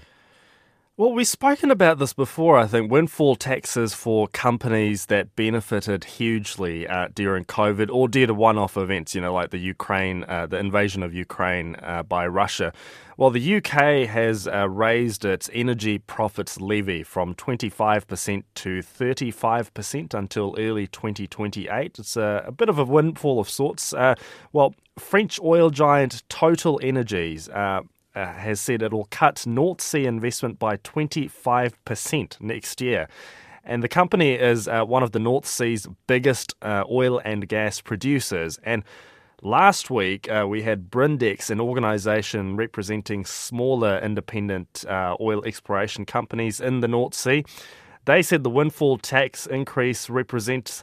[1.02, 2.88] Well, we've spoken about this before, I think.
[2.88, 8.76] Windfall taxes for companies that benefited hugely uh, during COVID or due to one off
[8.76, 12.72] events, you know, like the Ukraine, uh, the invasion of Ukraine uh, by Russia.
[13.16, 20.54] Well, the UK has uh, raised its energy profits levy from 25% to 35% until
[20.56, 21.98] early 2028.
[21.98, 23.92] It's a, a, bit of a windfall of sorts.
[23.92, 24.14] Uh,
[24.52, 27.48] well, French oil giant Total Energies
[28.14, 33.08] uh, has said it will cut North Sea investment by 25% next year.
[33.64, 37.80] And the company is uh, one of the North Sea's biggest uh, oil and gas
[37.80, 38.58] producers.
[38.64, 38.82] And
[39.40, 46.60] last week, uh, we had Brindex, an organization representing smaller independent uh, oil exploration companies
[46.60, 47.44] in the North Sea.
[48.04, 50.82] They said the windfall tax increase represents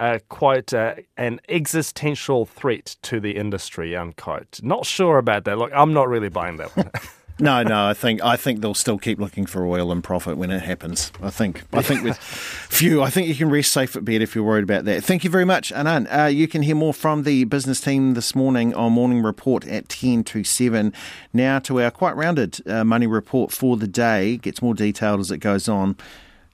[0.00, 4.60] uh, quite uh, an existential threat to the industry, unquote.
[4.62, 5.58] Not sure about that.
[5.58, 6.90] Look, I'm not really buying that one.
[7.38, 10.50] no, no, I think I think they'll still keep looking for oil and profit when
[10.50, 11.12] it happens.
[11.22, 12.16] I think I think with
[12.70, 15.04] few, I think you can rest safe at bed if you're worried about that.
[15.04, 16.06] Thank you very much, Anan.
[16.06, 19.90] Uh, you can hear more from the business team this morning on Morning Report at
[19.90, 20.94] ten to seven.
[21.34, 24.38] Now to our quite rounded uh, money report for the day.
[24.38, 25.96] Gets more detailed as it goes on.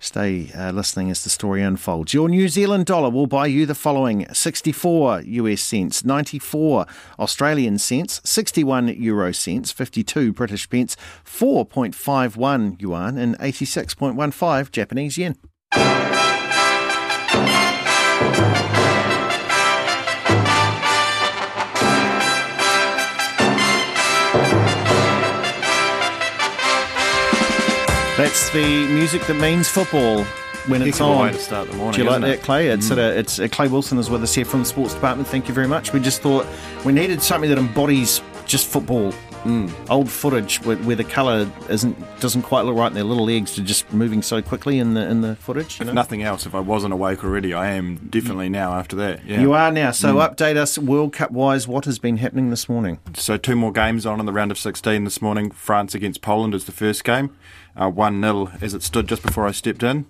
[0.07, 2.15] Stay uh, listening as the story unfolds.
[2.15, 6.87] Your New Zealand dollar will buy you the following 64 US cents, 94
[7.19, 15.35] Australian cents, 61 euro cents, 52 British pence, 4.51 yuan, and 86.15 Japanese yen.
[28.17, 30.25] That's the music that means football
[30.69, 31.27] when it's on.
[31.27, 31.99] Way to start the morning.
[31.99, 32.41] Do you like that?
[32.41, 32.69] Clay?
[32.69, 32.89] It's, mm.
[32.89, 35.29] sort of, it's uh, Clay Wilson is with us here from the sports department.
[35.29, 35.93] Thank you very much.
[35.93, 36.47] We just thought
[36.83, 39.13] we needed something that embodies just football.
[39.45, 39.71] Mm.
[39.91, 43.57] Old footage where, where, the colour isn't doesn't quite look right, and their little legs
[43.59, 45.81] are just moving so quickly in the in the footage.
[45.81, 45.93] if know?
[45.93, 48.73] nothing else, if I wasn't awake already, I am definitely now.
[48.73, 49.41] After that, yeah.
[49.41, 49.93] you are now.
[49.93, 50.29] So mm.
[50.29, 51.69] update us World Cup wise.
[51.69, 52.99] What has been happening this morning?
[53.15, 55.53] So two more games on in the round of 16 this morning.
[55.53, 57.31] France against Poland is the first game.
[57.77, 60.07] Uh, 1 0 as it stood just before I stepped in.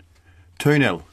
[0.59, 1.05] 2 0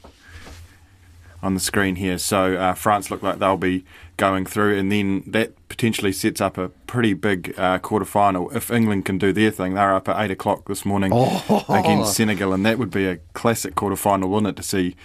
[1.44, 2.16] on the screen here.
[2.16, 3.84] So uh, France look like they'll be
[4.16, 8.50] going through, and then that potentially sets up a pretty big uh, quarter final.
[8.56, 11.64] If England can do their thing, they're up at 8 o'clock this morning oh.
[11.68, 14.96] against Senegal, and that would be a classic quarter final, wouldn't it, to see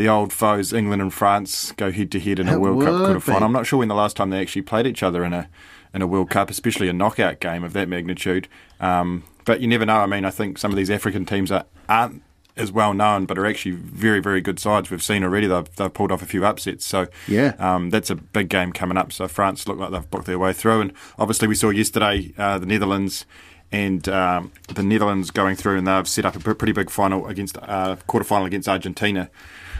[0.00, 2.96] the old foes, England and France, go head to head in a it World Cup
[2.96, 3.44] quarter final.
[3.44, 5.48] I'm not sure when the last time they actually played each other in a
[5.92, 8.48] in a World Cup, especially a knockout game of that magnitude.
[8.80, 9.98] Um, but you never know.
[9.98, 12.22] I mean, I think some of these African teams are, aren't
[12.56, 14.90] as well known, but are actually very, very good sides.
[14.90, 16.86] We've seen already they've, they've pulled off a few upsets.
[16.86, 19.12] So yeah, um, that's a big game coming up.
[19.12, 22.58] So France look like they've booked their way through, and obviously we saw yesterday uh,
[22.58, 23.26] the Netherlands
[23.70, 27.58] and um, the Netherlands going through, and they've set up a pretty big final against
[27.58, 29.28] uh, quarter final against Argentina.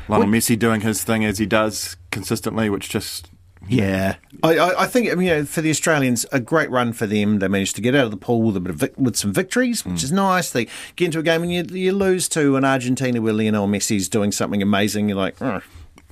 [0.08, 3.30] Lionel Messi doing his thing as he does consistently, which just
[3.68, 7.06] yeah, I, I, think I mean, you know, for the Australians, a great run for
[7.06, 7.40] them.
[7.40, 9.32] They managed to get out of the pool with a bit of vic- with some
[9.32, 10.04] victories, which mm.
[10.04, 10.50] is nice.
[10.50, 14.08] They get into a game and you, you lose to an Argentina where Lionel Messi's
[14.08, 15.08] doing something amazing.
[15.08, 15.60] You're like, oh,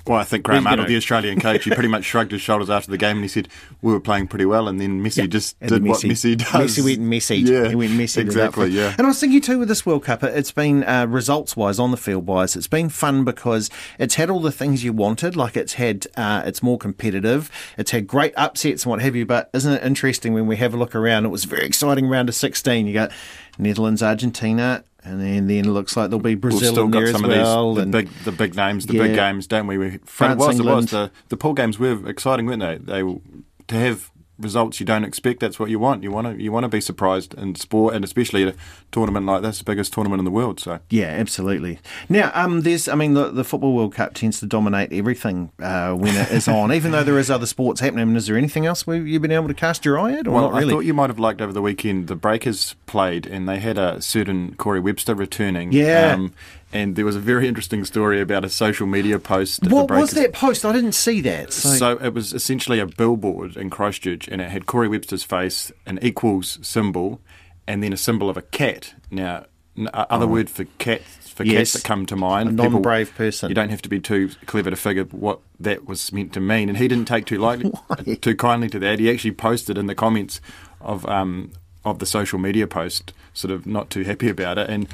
[0.09, 2.91] well, I think Graham Arnold, the Australian coach, he pretty much shrugged his shoulders after
[2.91, 3.49] the game and he said,
[3.83, 4.69] We were playing pretty well.
[4.69, 5.27] And then Messi yeah.
[5.27, 5.89] just and did Messi.
[5.89, 6.49] what Messi does.
[6.79, 7.47] Messi went Messi.
[7.47, 7.69] Yeah.
[7.69, 8.19] He went Messi.
[8.19, 8.95] Exactly, yeah.
[8.97, 11.91] And I was thinking too with this World Cup, it's been uh, results wise, on
[11.91, 15.37] the field wise, it's been fun because it's had all the things you wanted.
[15.37, 19.27] Like it's had, uh, it's more competitive, it's had great upsets and what have you.
[19.27, 21.27] But isn't it interesting when we have a look around?
[21.27, 22.87] It was a very exciting round of 16.
[22.87, 23.13] You got
[23.59, 27.25] Netherlands, Argentina, and then, then it looks like there'll be Brazil We've still got some
[27.25, 27.71] as well.
[27.71, 29.03] Of these, the big, the big names, the yeah.
[29.03, 29.79] big games, don't we?
[29.79, 30.69] we France, it was, England.
[30.71, 32.77] it was the the pool games were exciting, weren't they?
[32.77, 33.21] They
[33.69, 35.41] to have results you don't expect.
[35.41, 36.03] That's what you want.
[36.03, 38.55] You want to you want to be surprised in sport, and especially a
[38.93, 40.61] tournament like this, the biggest tournament in the world.
[40.61, 41.79] So yeah, absolutely.
[42.09, 45.93] Now, um, there's I mean the, the football World Cup tends to dominate everything uh,
[45.95, 48.15] when it is on, even though there is other sports happening.
[48.17, 50.51] Is there anything else where you've been able to cast your eye at, or well,
[50.51, 50.73] not really?
[50.73, 52.09] I thought you might have liked over the weekend.
[52.09, 55.73] The Breakers played, and they had a certain Corey Webster returning.
[55.73, 56.13] Yeah.
[56.13, 56.33] Um,
[56.73, 59.67] and there was a very interesting story about a social media post.
[59.69, 60.65] What was that post?
[60.65, 61.53] I didn't see that.
[61.53, 61.71] So.
[61.71, 61.93] so.
[61.99, 66.59] it was essentially a billboard in Christchurch, and it had Corey Webster's face, an equals
[66.63, 67.21] symbol,
[67.67, 68.95] and then a symbol of a cat.
[69.11, 69.47] Now,
[69.95, 70.29] other oh.
[70.29, 71.57] word for cat for yes.
[71.57, 72.49] cats that come to mind.
[72.49, 73.49] A non-brave People, person.
[73.49, 76.69] You don't have to be too clever to figure what that was meant to mean,
[76.69, 77.73] and he didn't take too lightly,
[78.21, 78.99] too kindly to that.
[78.99, 80.41] He actually posted in the comments
[80.81, 81.53] of um,
[81.85, 84.89] of the social media post, sort of not too happy about it, and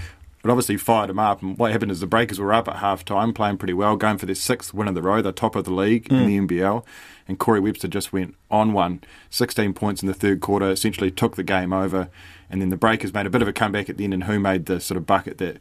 [0.45, 1.43] it obviously fired them up.
[1.43, 4.19] And what happened is the Breakers were up at half time, playing pretty well, going
[4.19, 6.21] for their sixth win in the row, the top of the league Mm.
[6.21, 6.85] in the NBL.
[7.27, 11.37] And Corey Webster just went on one, 16 points in the third quarter, essentially took
[11.37, 12.09] the game over.
[12.51, 14.39] And then the Breakers made a bit of a comeback at the end, and who
[14.39, 15.57] made the sort of bucket that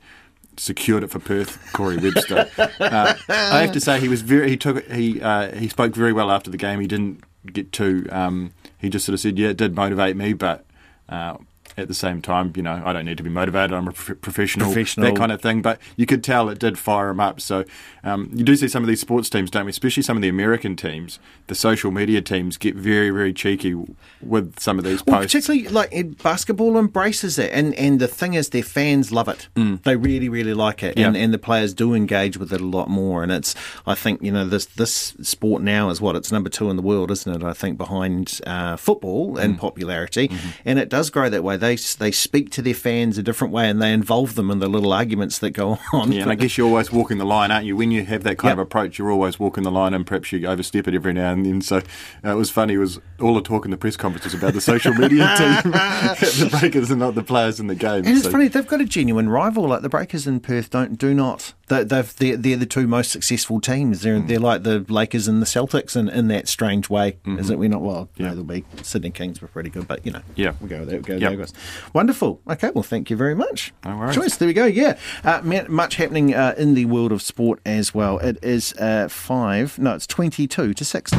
[0.58, 2.50] secured it for Perth, Corey Webster.
[2.80, 6.14] uh, I have to say he was very he took he uh, he spoke very
[6.14, 6.80] well after the game.
[6.82, 10.34] He didn't get too um, he just sort of said, yeah, it did motivate me,
[10.34, 10.66] but.
[11.10, 11.38] Uh,
[11.78, 13.74] at the same time, you know, I don't need to be motivated.
[13.74, 15.08] I'm a prof- professional, Professional.
[15.12, 15.62] that kind of thing.
[15.62, 17.42] But you could tell it did fire him up.
[17.42, 17.66] So
[18.04, 19.70] um, you do see some of these sports teams, don't we?
[19.72, 23.76] Especially some of the American teams, the social media teams get very, very cheeky
[24.22, 25.34] with some of these Well, posts.
[25.34, 29.48] particularly like basketball embraces it, and and the thing is, their fans love it.
[29.84, 31.18] They really, really like it, and Mm.
[31.18, 31.24] Yeah.
[31.26, 33.24] and the players do engage with it a lot more.
[33.24, 33.56] And it's,
[33.86, 36.82] I think, you know, this this sport now is what it's number two in the
[36.82, 37.44] world, isn't it?
[37.44, 39.44] I think behind uh, football Mm.
[39.44, 40.50] in popularity, Mm-hmm.
[40.66, 41.58] and it does grow that way.
[41.64, 44.68] They they speak to their fans a different way, and they involve them in the
[44.68, 46.12] little arguments that go on.
[46.12, 47.76] Yeah, and I guess you're always walking the line, aren't you?
[47.78, 48.58] When you have that kind Yep.
[48.58, 51.46] of approach, you're always walking the line, and perhaps you overstep it every now and
[51.46, 51.62] then.
[51.62, 52.74] So uh, it was funny.
[52.74, 55.72] It was all the talk in the press conference was about the social media team,
[55.72, 58.06] the Breakers, and not the players in the game.
[58.06, 59.68] And it's So- funny they've got a genuine rival.
[59.68, 61.54] Like the Breakers in Perth don't do not.
[61.68, 64.02] They, they've they're, they're the two most successful teams.
[64.02, 64.28] They're Mm.
[64.28, 67.40] they're like the Lakers and the Celtics in, in that strange way, Mm-hmm.
[67.40, 67.68] isn't we?
[67.70, 68.10] Not well.
[68.18, 68.28] Yeah.
[68.30, 70.22] No, they'll be Sydney Kings were pretty good, but you know.
[70.36, 70.54] Yeah.
[70.60, 71.08] we'll go with that.
[71.08, 71.38] We'll go Yep.
[71.40, 71.54] that.
[71.94, 72.42] Wonderful.
[72.50, 73.74] Okay, well, thank you very much.
[73.86, 74.16] No worries.
[74.16, 74.66] Joyce, there we go.
[74.66, 78.18] Yeah, uh, much happening uh, in the world of sport as well.
[78.20, 79.80] It is uh, five.
[79.80, 81.12] No, it's twenty-two to six.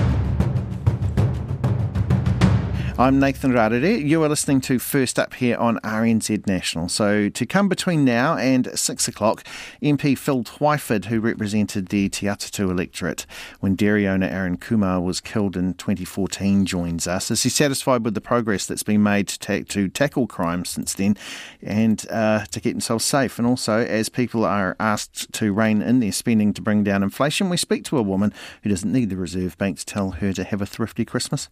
[2.97, 4.07] I'm Nathan Rarere.
[4.07, 6.89] You are listening to First Up here on RNZ National.
[6.89, 9.43] So, to come between now and six o'clock,
[9.83, 13.27] MP Phil Twyford, who represented the Te Atatu electorate
[13.59, 17.33] when dairy owner Arun Kumar was killed in 2014, joins us.
[17.33, 20.95] Is he satisfied with the progress that's been made to, ta- to tackle crime since
[20.95, 21.17] then
[21.63, 23.41] and uh, to keep themselves safe?
[23.41, 27.51] And also, as people are asked to rein in their spending to bring down inflation,
[27.51, 30.45] we speak to a woman who doesn't need the Reserve Bank to tell her to
[30.45, 31.49] have a thrifty Christmas.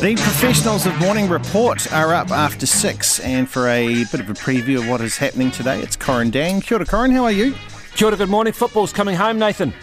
[0.00, 4.32] The professionals of Morning Report are up after six, and for a bit of a
[4.32, 6.60] preview of what is happening today, it's Corin Dann.
[6.60, 7.54] Kia ora, Corin, how are you?
[7.96, 8.52] Kia ora, good morning.
[8.52, 9.74] Football's coming home, Nathan.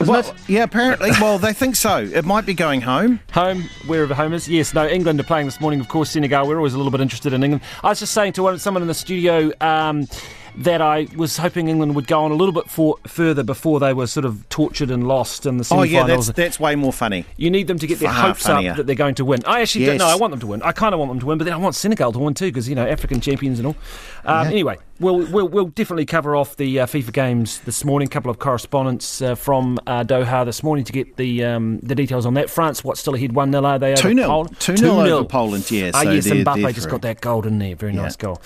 [0.00, 1.10] Well, yeah, apparently.
[1.20, 1.98] Well, they think so.
[1.98, 3.20] It might be going home.
[3.32, 4.48] Home, wherever home is.
[4.48, 6.48] Yes, no, England are playing this morning, of course, Senegal.
[6.48, 7.62] We're always a little bit interested in England.
[7.84, 10.08] I was just saying to someone in the studio um,
[10.56, 13.92] that I was hoping England would go on a little bit for, further before they
[13.92, 16.26] were sort of tortured and lost in the Oh, semi yeah, finals.
[16.26, 17.24] that's, that's way more funny.
[17.36, 18.72] You need them to get their hopes funnier.
[18.72, 19.40] up that they're going to win.
[19.46, 20.00] I actually don't Yes.
[20.00, 20.08] know.
[20.08, 20.62] I want them to win.
[20.62, 22.46] I kind of want them to win, but then I want Senegal to win too
[22.46, 23.76] because you know African champions and all.
[24.24, 24.50] Um, Yeah.
[24.50, 28.06] Anyway, we'll, we'll we'll definitely cover off the uh, FIFA games this morning.
[28.06, 31.94] A couple of correspondents uh, from uh, Doha this morning to get the um, the
[31.94, 32.50] details on that.
[32.50, 33.32] France, what's still ahead?
[33.32, 33.92] One 0 are they?
[33.92, 34.26] over 2-0.
[34.26, 34.56] Poland?
[34.58, 37.58] 2-0 over Poland, yeah, Ah, so yes, they're- Mbappe they're just got that goal in
[37.58, 37.74] there.
[37.74, 38.02] Very Yeah.
[38.02, 38.40] nice goal.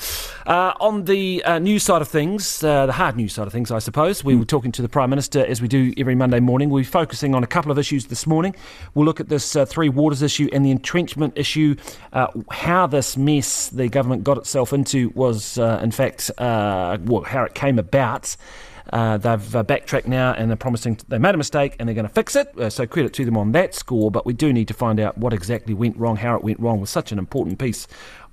[0.47, 3.71] Uh, on the uh, news side of things, uh, the hard news side of things,
[3.71, 6.71] I suppose, we were talking to the Prime Minister as we do every Monday morning.
[6.71, 8.55] We're focusing on a couple of issues this morning.
[8.95, 11.77] We'll look at this uh, Three Waters issue and the entrenchment issue.
[12.13, 17.23] Uh, how this mess the government got itself into was, uh, in fact, uh, well,
[17.23, 18.37] how it came about.
[18.93, 22.07] Uh, they've uh, backtracked now and they're promising they made a mistake and they're going
[22.07, 22.57] to fix it.
[22.59, 24.11] Uh, so credit to them on that score.
[24.11, 26.81] But we do need to find out what exactly went wrong, how it went wrong
[26.81, 27.87] with such an important piece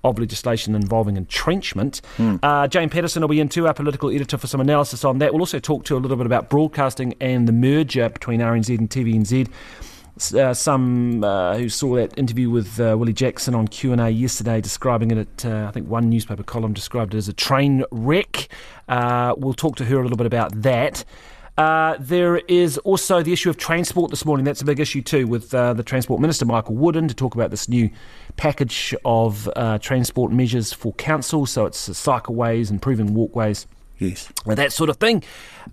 [0.04, 2.02] of legislation involving entrenchment.
[2.44, 5.32] Uh, Jane Patterson will be in too, our political editor, for some analysis on that.
[5.32, 8.90] We'll also talk to a little bit about broadcasting and the merger between RNZ and
[8.90, 9.48] TVNZ.
[10.22, 14.10] Uh, some uh, who saw that interview with uh, Willie Jackson on Q and A
[14.10, 17.84] yesterday, describing it at uh, I think one newspaper column described it as a train
[17.92, 18.48] wreck.
[18.88, 21.04] Uh, we'll talk to her a little bit about that.
[21.58, 24.46] Uh, there is also the issue of transport this morning.
[24.46, 27.52] That's a big issue too, with the Transport Minister Michael Wood in to talk about
[27.52, 27.90] this new
[28.38, 29.50] package of
[29.82, 31.46] transport measures for council.
[31.46, 33.68] So it's cycleways, improving walkways,
[34.02, 34.30] Yes.
[34.46, 35.24] that sort of thing.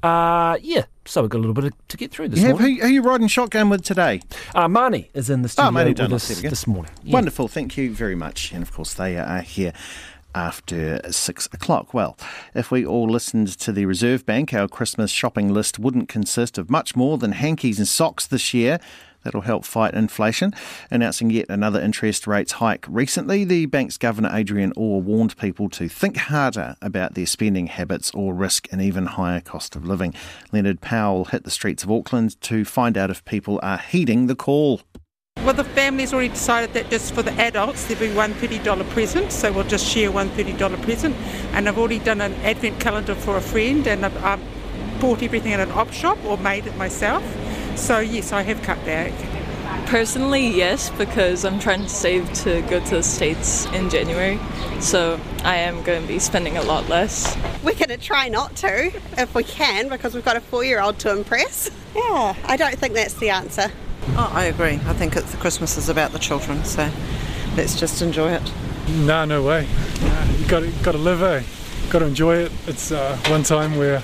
[0.03, 2.77] Uh, yeah, so we've got a little bit to get through this Yeah, morning.
[2.77, 4.21] who, who are you riding shotgun with today?
[4.55, 6.93] Uh, Marnie is in the studio Oh, Marnie with us this morning.
[7.03, 7.15] Yeah.
[7.15, 8.53] Wonderful, thank you very much.
[8.53, 9.73] And of course, they are here
[10.35, 11.95] after six o'clock.
[11.95, 12.17] Well,
[12.55, 16.71] if we all listened to the Reserve Bank, our Christmas shopping list wouldn't consist of
[16.71, 18.79] much more than hankies and socks this year.
[19.29, 20.55] That'll help fight inflation.
[20.91, 25.87] Announcing yet another interest rates hike recently, the bank's governor Adrian Orr warned people to
[25.87, 30.15] think harder about their spending habits or risk an even higher cost of living.
[30.51, 34.35] Leonard Powell hit the streets of Auckland to find out if people are heeding the
[34.35, 34.81] call.
[35.45, 39.31] Well, the family's already decided that just for the adults there'll be one $30 present,
[39.31, 41.15] so we'll just share one $30 present.
[41.53, 44.41] And I've already done an advent calendar for a friend, and I've, I've
[45.03, 47.23] bought everything at an op shop or made it myself.
[47.79, 49.13] So yes, I have cut back.
[49.87, 54.39] Personally, yes, because I'm trying to save to go to the States in January.
[54.81, 57.37] So I am going to be spending a lot less.
[57.63, 60.81] We're going to try not to if we can because we've got a four year
[60.81, 61.71] old to impress.
[61.97, 63.73] Yeah, I don't think that's the answer.
[64.09, 64.75] Oh, I agree.
[64.75, 66.91] I think it's Christmas is about the children, so
[67.57, 68.53] let's just enjoy it.
[68.89, 69.67] No, no way.
[70.03, 71.43] Nah, you got to got to live, eh?
[71.91, 72.53] Got to enjoy it.
[72.67, 74.03] It's uh, one time where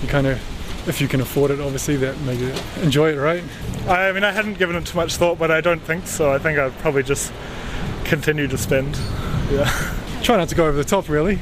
[0.00, 0.40] you kind of,
[0.86, 3.42] if you can afford it, obviously that maybe enjoy it, right?
[3.88, 6.32] I mean, I hadn't given it too much thought, but I don't think so.
[6.32, 7.32] I think I'd probably just
[8.04, 8.96] continue to spend.
[9.50, 9.70] Yeah.
[10.22, 11.38] Try not to go over the top, really.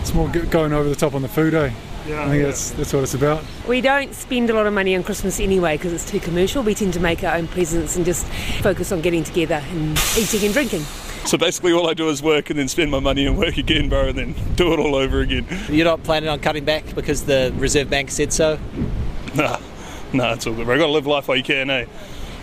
[0.00, 1.72] It's more going over the top on the food, eh?
[2.06, 2.46] Yeah, I think yeah.
[2.46, 3.44] that's that's what it's about.
[3.66, 6.62] We don't spend a lot of money on Christmas anyway because it's too commercial.
[6.62, 8.26] We tend to make our own presents and just
[8.62, 10.84] focus on getting together and eating and drinking.
[11.24, 13.88] So basically, all I do is work and then spend my money and work again,
[13.88, 15.46] bro, and then do it all over again.
[15.68, 18.58] You're not planning on cutting back because the Reserve Bank said so?
[19.34, 19.58] Nah,
[20.12, 20.74] nah, it's all good, bro.
[20.74, 21.86] i Got to live life while you can, eh?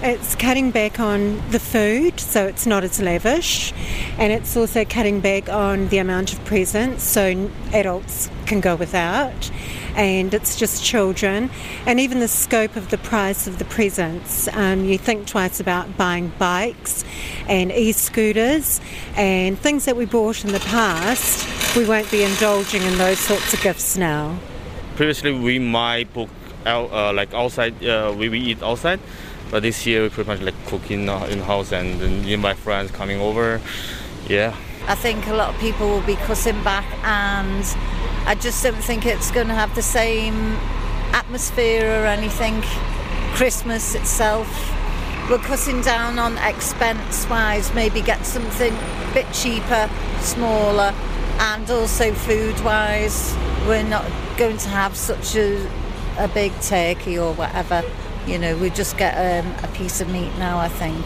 [0.01, 3.73] It's cutting back on the food, so it's not as lavish,
[4.17, 9.49] and it's also cutting back on the amount of presents, so adults can go without,
[9.95, 11.49] and it's just children,
[11.85, 14.49] and even the scope of the price of the presents.
[14.49, 17.05] Um, you think twice about buying bikes
[17.47, 18.81] and e-scooters
[19.15, 21.75] and things that we bought in the past.
[21.75, 24.37] We won't be indulging in those sorts of gifts now.
[24.97, 26.29] Previously, we might book
[26.65, 27.83] out uh, like outside.
[27.83, 28.99] Uh, we, we eat outside,
[29.55, 32.91] but this year we pretty much like cooking uh, in house and then my friends
[32.91, 33.61] coming over.
[34.27, 34.53] Yeah.
[34.85, 37.63] I think a lot of people will be cutting back, and
[38.27, 40.57] I just don't think it's going to have the same
[41.13, 42.63] atmosphere or anything.
[43.35, 44.49] Christmas itself,
[45.29, 49.89] we're cutting down on expense wise, maybe get something a bit cheaper,
[50.19, 50.93] smaller,
[51.39, 53.33] and also food wise,
[53.65, 54.03] we're not
[54.35, 55.65] going to have such a,
[56.17, 57.85] a big turkey or whatever.
[58.28, 61.05] You know, we just get um, a piece of meat now, I think.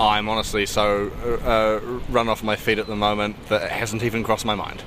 [0.00, 1.10] I'm honestly so
[1.44, 4.82] uh, run off my feet at the moment that it hasn't even crossed my mind.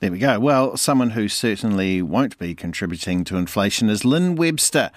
[0.00, 0.40] There we go.
[0.40, 4.90] Well, someone who certainly won't be contributing to inflation is Lynn Webster,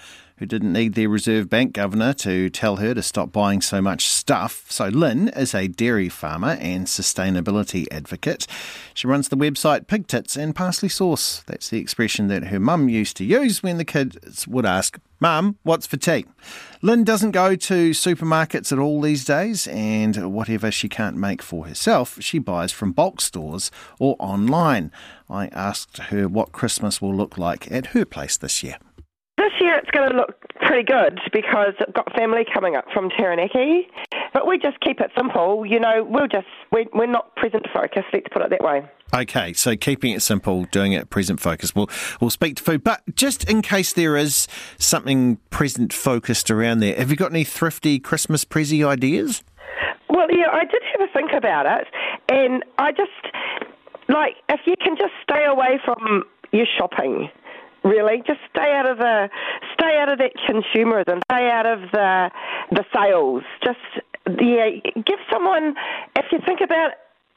[0.44, 4.06] who didn't need their Reserve Bank governor to tell her to stop buying so much
[4.06, 4.66] stuff.
[4.70, 8.46] So, Lynn is a dairy farmer and sustainability advocate.
[8.94, 11.44] She runs the website Pig Tits and Parsley Sauce.
[11.48, 15.58] That's the expression that her mum used to use when the kids would ask, Mum,
[15.64, 16.26] what's for tea?
[16.82, 21.68] Lynn doesn't go to supermarkets at all these days, and whatever she can't make for
[21.68, 24.92] herself, she buys from bulk stores or online.
[25.30, 28.76] I asked her what Christmas will look like at her place this year.
[29.44, 33.10] This year it's going to look pretty good because I've got family coming up from
[33.10, 33.90] Taranaki.
[34.34, 35.66] But we just keep it simple.
[35.66, 38.90] You know, we'll just, we're, we're not present focused, let's put it that way.
[39.14, 41.76] Okay, so keeping it simple, doing it present focused.
[41.76, 41.90] We'll
[42.22, 46.96] we'll speak to food, but just in case there is something present focused around there,
[46.96, 49.44] have you got any thrifty Christmas prezi ideas?
[50.10, 51.88] Well, yeah, I did have a think about it,
[52.32, 53.12] and I just
[54.08, 56.24] like if you can just stay away from
[56.54, 57.30] your shopping.
[57.84, 59.30] Really, just stay out of the
[59.74, 61.22] stay out of that consumerism.
[61.30, 62.32] Stay out of the
[62.72, 63.44] the sales.
[63.64, 63.80] Just
[64.40, 65.76] yeah, give someone.
[66.16, 66.94] If you think about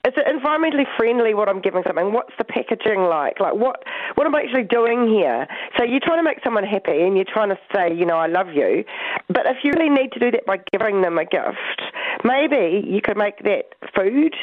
[0.06, 2.12] is it environmentally friendly what I'm giving something?
[2.12, 3.40] What's the packaging like?
[3.40, 3.82] Like what
[4.14, 5.48] what am I actually doing here?
[5.76, 8.28] So you're trying to make someone happy and you're trying to say, you know, I
[8.28, 8.84] love you.
[9.28, 11.82] But if you really need to do that by giving them a gift,
[12.22, 14.36] maybe you could make that food.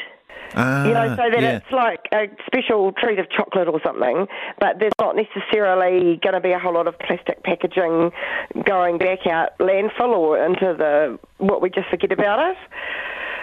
[0.56, 1.56] Ah, you know, so that yeah.
[1.56, 4.26] it's like a special treat of chocolate or something,
[4.60, 8.12] but there's not necessarily going to be a whole lot of plastic packaging
[8.64, 12.56] going back out landfill or into the what we just forget about it.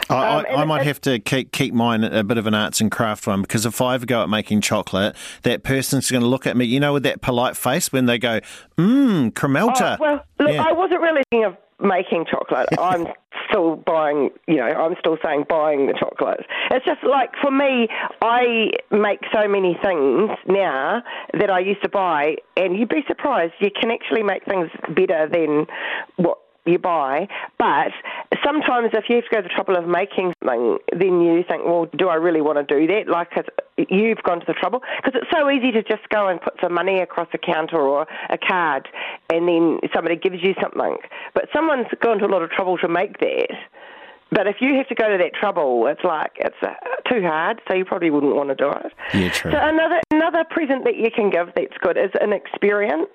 [0.09, 2.53] I, I, Um, and I might have to keep keep mine a bit of an
[2.53, 6.21] arts and craft one because if I ever go at making chocolate, that person's going
[6.21, 8.39] to look at me, you know, with that polite face when they go,
[8.77, 9.97] mmm, Cremelta.
[9.99, 10.63] Oh, well, look, Yeah.
[10.63, 12.69] I wasn't really thinking of making chocolate.
[12.79, 13.07] I'm
[13.49, 16.45] still buying, you know, I'm still saying buying the chocolate.
[16.71, 17.87] It's just like for me,
[18.21, 23.53] I make so many things now that I used to buy, and you'd be surprised
[23.59, 25.65] you can actually make things better than
[26.17, 27.27] what you buy.
[27.57, 27.91] But
[28.43, 31.63] sometimes if you have to go to the trouble of making something, then you think,
[31.65, 33.07] well, do I really want to do that?
[33.07, 33.29] Like
[33.89, 36.73] you've gone to the trouble because it's so easy to just go and put some
[36.73, 38.87] money across a counter or a card,
[39.33, 40.97] and then somebody gives you something.
[41.33, 43.49] But someone's gone to a lot of trouble to make that.
[44.33, 46.73] But if you have to go to that trouble, it's like it's uh,
[47.09, 48.93] too hard, so you probably wouldn't want to do it.
[49.13, 49.51] Yeah, true.
[49.51, 53.09] So another another present that you can give that's good is an experience.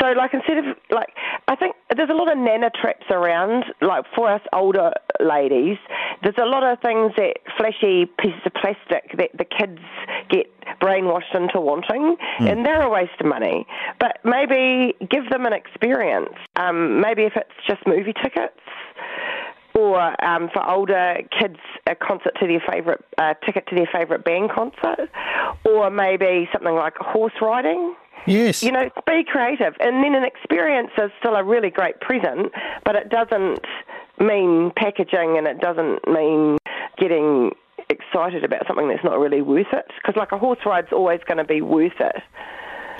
[0.00, 1.12] So like instead of like
[1.48, 3.64] I think there's a lot of nana traps around.
[3.82, 5.76] Like for us older ladies,
[6.22, 9.78] there's a lot of things that flashy pieces of plastic that the kids
[10.30, 10.46] get
[10.80, 12.50] brainwashed into wanting, Mm.
[12.50, 13.66] and they're a waste of money.
[13.98, 16.32] But maybe give them an experience.
[16.56, 18.54] Um, maybe if it's just movie tickets
[19.74, 24.24] or um, for older kids, a concert to their favourite, uh, ticket to their favourite
[24.24, 25.08] band concert,
[25.64, 27.94] or maybe something like horse riding.
[28.26, 28.62] Yes.
[28.62, 29.74] You know, be creative.
[29.80, 32.52] And then an experience is still a really great present,
[32.84, 33.64] but it doesn't
[34.18, 36.58] mean packaging and it doesn't mean
[36.98, 37.52] getting
[37.88, 39.86] excited about something that's not really worth it.
[39.96, 42.16] Because, like, a horse ride's always going to be worth it.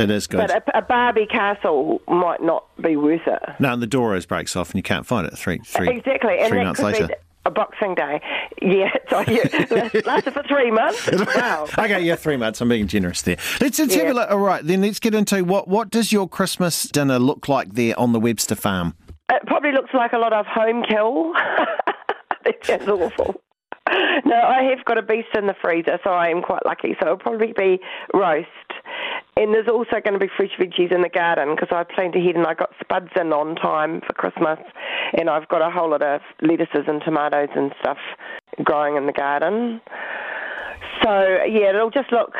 [0.00, 0.38] It is good.
[0.38, 3.42] But a, a Barbie castle might not be worth it.
[3.58, 6.38] no, and the door always breaks off and you can't find it three, three, exactly.
[6.48, 7.08] Three that months later.
[7.44, 8.20] a Boxing Day.
[8.62, 8.90] Yeah,
[9.28, 11.08] yeah, lasted for three months.
[11.36, 11.66] Wow.
[11.78, 12.60] okay, yeah, three months.
[12.60, 13.36] I'm being generous there.
[13.60, 14.30] Let's, let's have a look.
[14.30, 17.98] All right, then let's get into what what does your Christmas dinner look like there
[17.98, 18.94] on the Webster farm?
[19.30, 21.32] It probably looks like a lot of home kill.
[22.44, 23.40] that sounds awful.
[24.24, 26.96] No, I have got a beast in the freezer, so I am quite lucky.
[27.00, 27.80] So it'll probably be
[28.14, 28.48] roast.
[29.36, 32.36] And there's also going to be fresh veggies in the garden because I planned ahead
[32.36, 34.58] and I got spuds in on time for Christmas.
[35.18, 37.98] And I've got a whole lot of lettuces and tomatoes and stuff
[38.64, 39.80] growing in the garden.
[41.02, 42.34] So, yeah, it'll just look,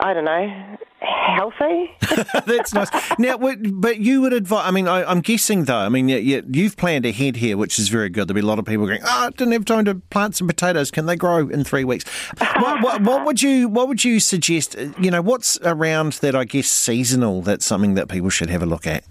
[0.00, 1.90] I don't know, healthy.
[2.46, 2.90] That's nice.
[3.18, 4.66] Now, but you would advise.
[4.66, 5.78] I mean, I, I'm guessing though.
[5.78, 8.28] I mean, you, you, you've planned ahead here, which is very good.
[8.28, 10.46] There'll be a lot of people going, "Oh, I didn't have time to plant some
[10.46, 10.90] potatoes.
[10.90, 12.04] Can they grow in three weeks?"
[12.38, 14.76] what, what, what would you What would you suggest?
[15.00, 16.34] You know, what's around that?
[16.34, 17.42] I guess seasonal.
[17.42, 19.04] That's something that people should have a look at.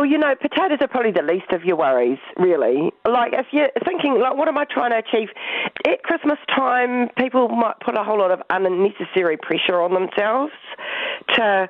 [0.00, 2.90] Well, you know, potatoes are probably the least of your worries, really.
[3.06, 5.28] Like, if you're thinking, like, what am I trying to achieve?
[5.86, 10.54] At Christmas time, people might put a whole lot of unnecessary pressure on themselves
[11.34, 11.68] to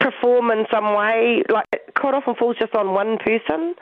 [0.00, 1.42] perform in some way.
[1.52, 3.74] Like, it quite often falls just on one person.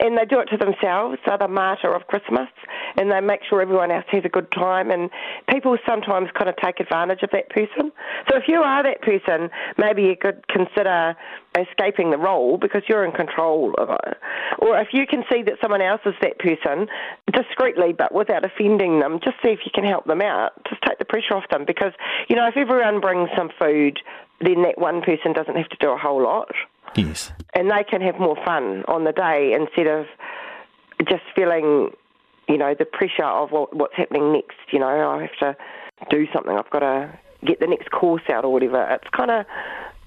[0.00, 1.18] And they do it to themselves.
[1.26, 2.48] They're the martyr of Christmas,
[2.96, 4.90] and they make sure everyone else has a good time.
[4.90, 5.10] And
[5.50, 7.90] people sometimes kind of take advantage of that person.
[8.30, 11.16] So if you are that person, maybe you could consider
[11.58, 14.16] escaping the role because you're in control of it.
[14.58, 16.86] Or if you can see that someone else is that person,
[17.32, 20.52] discreetly but without offending them, just see if you can help them out.
[20.68, 21.92] Just take the pressure off them because,
[22.28, 23.98] you know, if everyone brings some food,
[24.40, 26.54] then that one person doesn't have to do a whole lot
[26.96, 27.32] Yes.
[27.54, 30.06] and they can have more fun on the day instead of
[31.08, 31.90] just feeling,
[32.48, 34.56] you know, the pressure of what, what's happening next.
[34.72, 35.56] You know, I have to
[36.10, 36.56] do something.
[36.56, 38.82] I've got to get the next course out or whatever.
[38.90, 39.46] It's kind of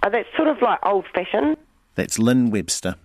[0.04, 1.58] uh, that's sort of like old fashioned.
[1.96, 2.96] That's Lynn Webster.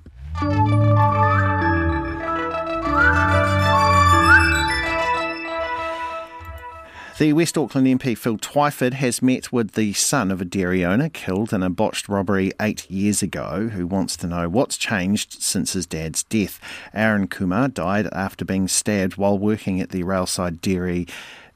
[7.19, 11.09] The West Auckland MP Phil Twyford has met with the son of a dairy owner
[11.09, 15.73] killed in a botched robbery eight years ago, who wants to know what's changed since
[15.73, 16.61] his dad's death.
[16.93, 21.07] Arun Kumar died after being stabbed while working at the Railside Dairy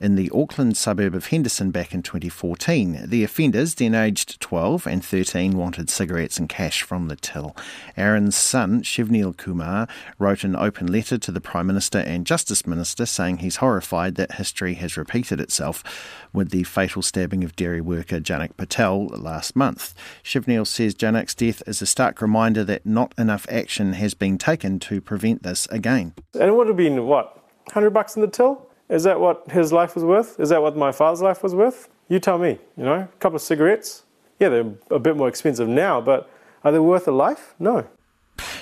[0.01, 3.03] in the Auckland suburb of Henderson back in 2014.
[3.05, 7.55] The offenders, then aged 12 and 13, wanted cigarettes and cash from the till.
[7.97, 9.87] Arun's son, Shivneel Kumar,
[10.19, 14.37] wrote an open letter to the Prime Minister and Justice Minister saying he's horrified that
[14.37, 15.85] history has repeated itself
[16.33, 19.95] with the fatal stabbing of dairy worker Janak Patel last month.
[20.25, 24.79] Shivneel says Janak's death is a stark reminder that not enough action has been taken
[24.81, 26.15] to prevent this again.
[26.35, 27.37] And it would have been what,
[27.73, 28.70] hundred bucks in the till?
[28.91, 30.39] Is that what his life was worth?
[30.41, 31.89] Is that what my father's life was worth?
[32.09, 32.59] You tell me.
[32.77, 34.03] You know, a couple of cigarettes.
[34.41, 36.29] Yeah, they're a bit more expensive now, but
[36.65, 37.55] are they worth a life?
[37.59, 37.87] No.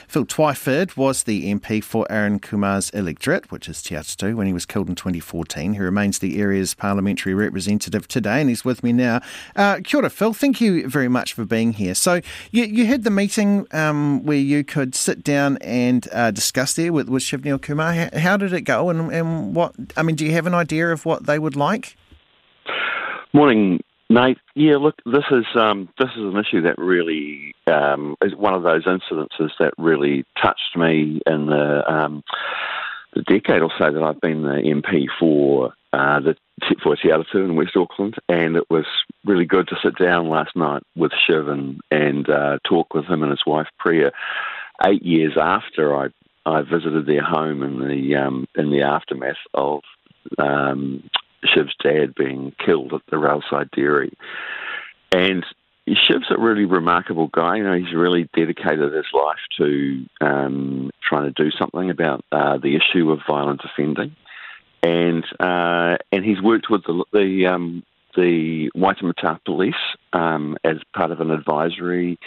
[0.09, 4.53] Phil Twyford was the MP for Arun Kumar's electorate, which is Te Atatu, when he
[4.53, 5.75] was killed in 2014.
[5.75, 9.21] He remains the area's parliamentary representative today, and he's with me now.
[9.57, 10.33] Uh, kia ora, Phil.
[10.33, 11.95] Thank you very much for being here.
[11.95, 12.21] So,
[12.51, 16.93] you, you had the meeting um, where you could sit down and uh, discuss there
[16.93, 17.93] with, with Shivneel Kumar.
[17.93, 19.75] How, how did it go, and, and what?
[19.97, 21.97] I mean, do you have an idea of what they would like?
[23.33, 23.81] Morning,
[24.11, 24.39] Nate.
[24.55, 28.63] Yeah, look, this is um, this is an issue that really um, is one of
[28.63, 32.25] those incidences that really touched me in the um,
[33.15, 36.37] the decade or so that I've been the MP for uh, the
[36.83, 38.87] for Te Atatu in West Auckland, and it was
[39.25, 43.23] really good to sit down last night with Shiv and and uh, talk with him
[43.23, 44.13] and his wife Priya.
[44.87, 46.09] Eight years after I
[46.47, 49.83] I visited their home in the um, in the aftermath of
[50.39, 51.11] um,
[51.45, 54.13] Shiv's dad being killed at the Railside Dairy.
[55.13, 55.45] And
[55.95, 57.57] Shiv's a really remarkable guy.
[57.57, 62.59] You know, he's really dedicated his life to um, trying to do something about uh,
[62.59, 64.15] the issue of violent offending,
[64.83, 67.83] and uh, and he's worked with the the, um,
[68.17, 69.75] the Waitemata Police
[70.13, 72.19] um, as part of an advisory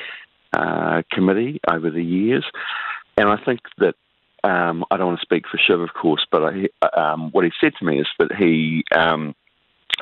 [0.53, 2.45] uh, committee over the years,
[3.17, 3.95] and I think that
[4.43, 7.51] um, I don't want to speak for Shiv, of course, but I, um, what he
[7.61, 9.35] said to me is that he, um,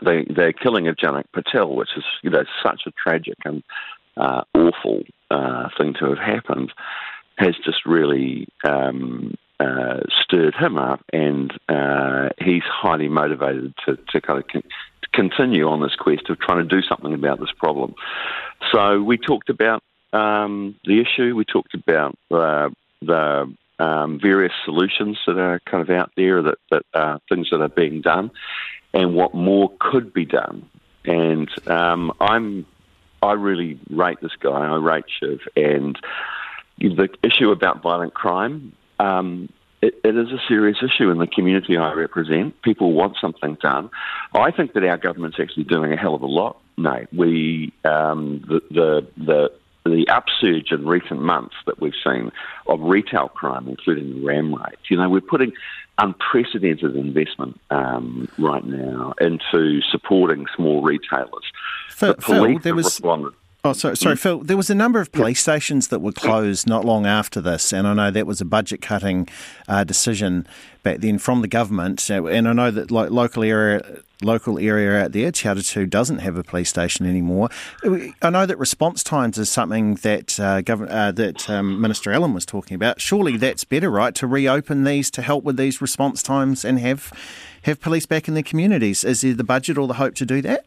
[0.01, 3.63] the, killing of Janak Patel, which is you know such a tragic and
[4.15, 6.71] uh, awful uh, thing to have happened,
[7.37, 14.21] has just really um, uh, stirred him up, and uh, he's highly motivated to, to
[14.21, 14.63] kind of con-
[15.13, 17.93] continue on this quest of trying to do something about this problem.
[18.71, 19.83] So we talked about
[20.13, 21.35] um, the issue.
[21.35, 22.69] We talked about uh,
[23.01, 27.61] the um, various solutions that are kind of out there, that, that uh, things that
[27.61, 28.31] are being done,
[28.93, 30.69] and what more could be done.
[31.05, 32.65] And um, I'm,
[33.21, 34.51] I really rate this guy.
[34.51, 35.97] I rate Shiv, and
[36.77, 38.73] the issue about violent crime.
[38.99, 39.49] Um,
[39.81, 42.61] it, it is a serious issue in the community I represent.
[42.61, 43.89] People want something done.
[44.33, 46.59] I think that our government's actually doing a hell of a lot.
[46.77, 49.51] No, we um, the, the the
[49.89, 52.31] the upsurge in recent months that we've seen
[52.67, 54.81] of retail crime, including the ram raids.
[54.89, 55.53] You know, we're putting
[55.97, 61.43] unprecedented investment um, right now into supporting small retailers.
[61.89, 63.33] Phil, the police Phil, there was responded.
[63.65, 64.19] Oh, sorry, sorry, Mm.
[64.19, 64.39] Phil.
[64.39, 67.85] There was a number of police stations that were closed not long after this, and
[67.85, 69.27] I know that was a budget cutting
[69.67, 70.47] uh, decision
[70.81, 72.09] back then from the government.
[72.09, 73.81] Uh, And I know that like local area,
[74.21, 77.49] local area out there, Two doesn't have a police station anymore.
[78.21, 82.45] I know that response times is something that uh, uh, that um, Minister Allan was
[82.45, 83.01] talking about.
[83.01, 84.15] Surely that's better, right?
[84.15, 87.11] To reopen these to help with these response times and have
[87.63, 89.03] have police back in their communities.
[89.03, 90.63] Is there the budget or the hope to do that?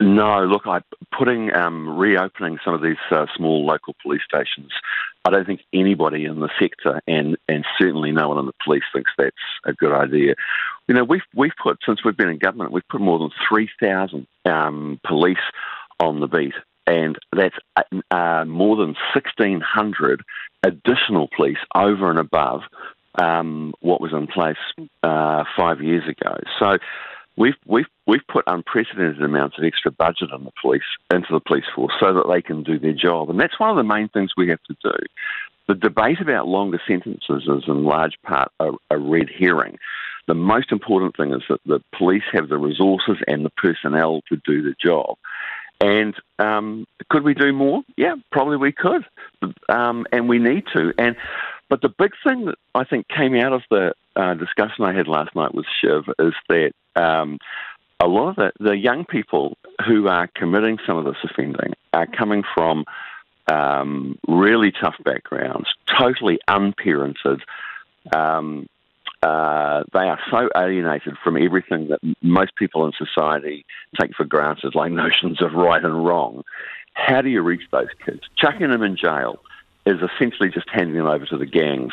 [0.00, 0.80] No, look, I
[1.16, 4.70] putting um, reopening some of these uh, small local police stations.
[5.24, 8.84] I don't think anybody in the sector, and and certainly no one in the police,
[8.92, 9.34] thinks that's
[9.64, 10.34] a good idea.
[10.86, 13.68] You know, we've we've put since we've been in government, we've put more than three
[13.80, 15.36] thousand um, police
[15.98, 16.54] on the beat,
[16.86, 17.56] and that's
[18.12, 20.22] uh, more than sixteen hundred
[20.62, 22.62] additional police over and above
[23.20, 24.56] um, what was in place
[25.02, 26.36] uh, five years ago.
[26.60, 26.78] So
[27.38, 30.82] we've we've we've put unprecedented amounts of extra budget on the police
[31.12, 33.76] into the police force so that they can do their job, and that's one of
[33.76, 34.96] the main things we have to do.
[35.68, 39.78] The debate about longer sentences is in large part a, a red herring.
[40.26, 44.36] The most important thing is that the police have the resources and the personnel to
[44.44, 45.16] do the job.
[45.80, 47.82] And um, could we do more?
[47.96, 49.04] Yeah, probably we could,
[49.68, 50.92] um, and we need to.
[50.98, 51.16] And
[51.68, 55.06] but the big thing that I think came out of the uh, discussion I had
[55.08, 57.38] last night with Shiv is that um,
[58.00, 59.56] a lot of the, the young people
[59.86, 62.84] who are committing some of this offending are coming from
[63.50, 67.40] um, really tough backgrounds, totally unparented.
[68.14, 68.66] Um,
[69.22, 73.64] uh, they are so alienated from everything that most people in society
[74.00, 76.42] take for granted, like notions of right and wrong.
[76.94, 78.22] How do you reach those kids?
[78.36, 79.38] Chucking them in jail
[79.86, 81.92] is essentially just handing them over to the gangs.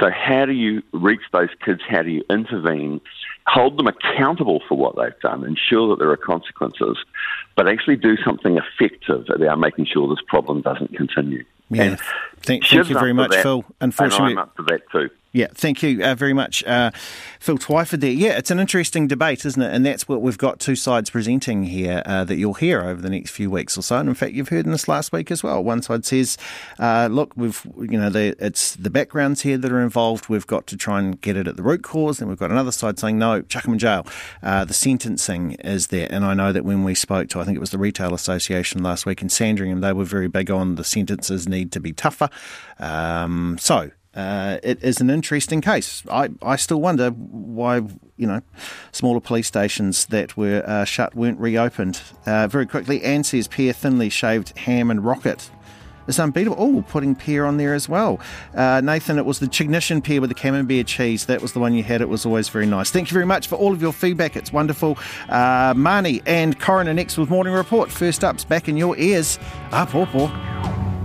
[0.00, 1.80] So, how do you reach those kids?
[1.88, 3.00] How do you intervene?
[3.46, 6.98] Hold them accountable for what they've done, ensure that there are consequences,
[7.54, 11.44] but actually do something effective about making sure this problem doesn't continue.
[11.70, 11.82] Yeah.
[11.82, 12.00] And
[12.40, 13.64] Thank, thank you very much, that, Phil.
[13.80, 15.10] Unfortunately, and I'm up to that too.
[15.36, 16.92] Yeah, thank you uh, very much, uh,
[17.40, 18.10] Phil Twyford there.
[18.10, 19.70] Yeah, it's an interesting debate, isn't it?
[19.70, 23.10] And that's what we've got two sides presenting here uh, that you'll hear over the
[23.10, 23.98] next few weeks or so.
[23.98, 25.62] And in fact, you've heard in this last week as well.
[25.62, 26.38] One side says,
[26.78, 30.30] uh, look, we've, you know, the, it's the backgrounds here that are involved.
[30.30, 32.18] We've got to try and get it at the root cause.
[32.18, 34.06] And we've got another side saying, no, chuck them in jail.
[34.42, 36.08] Uh, the sentencing is there.
[36.10, 38.82] And I know that when we spoke to, I think it was the Retail Association
[38.82, 42.30] last week in Sandringham, they were very big on the sentences need to be tougher.
[42.78, 46.02] Um, so, uh, it is an interesting case.
[46.10, 47.82] I, I still wonder why
[48.16, 48.40] you know
[48.92, 52.00] smaller police stations that were uh, shut weren't reopened.
[52.24, 55.50] Uh, very quickly, Anne says pear thinly shaved ham and rocket.
[56.08, 56.56] It's unbeatable.
[56.58, 58.20] Oh, putting pear on there as well.
[58.54, 61.26] Uh, Nathan, it was the Chignition pear with the camembert cheese.
[61.26, 62.00] That was the one you had.
[62.00, 62.90] It was always very nice.
[62.90, 64.36] Thank you very much for all of your feedback.
[64.36, 64.98] It's wonderful.
[65.28, 67.90] Uh, Marnie and Corin next with Morning Report.
[67.90, 69.38] First up's back in your ears.
[69.72, 70.95] Up, up, up.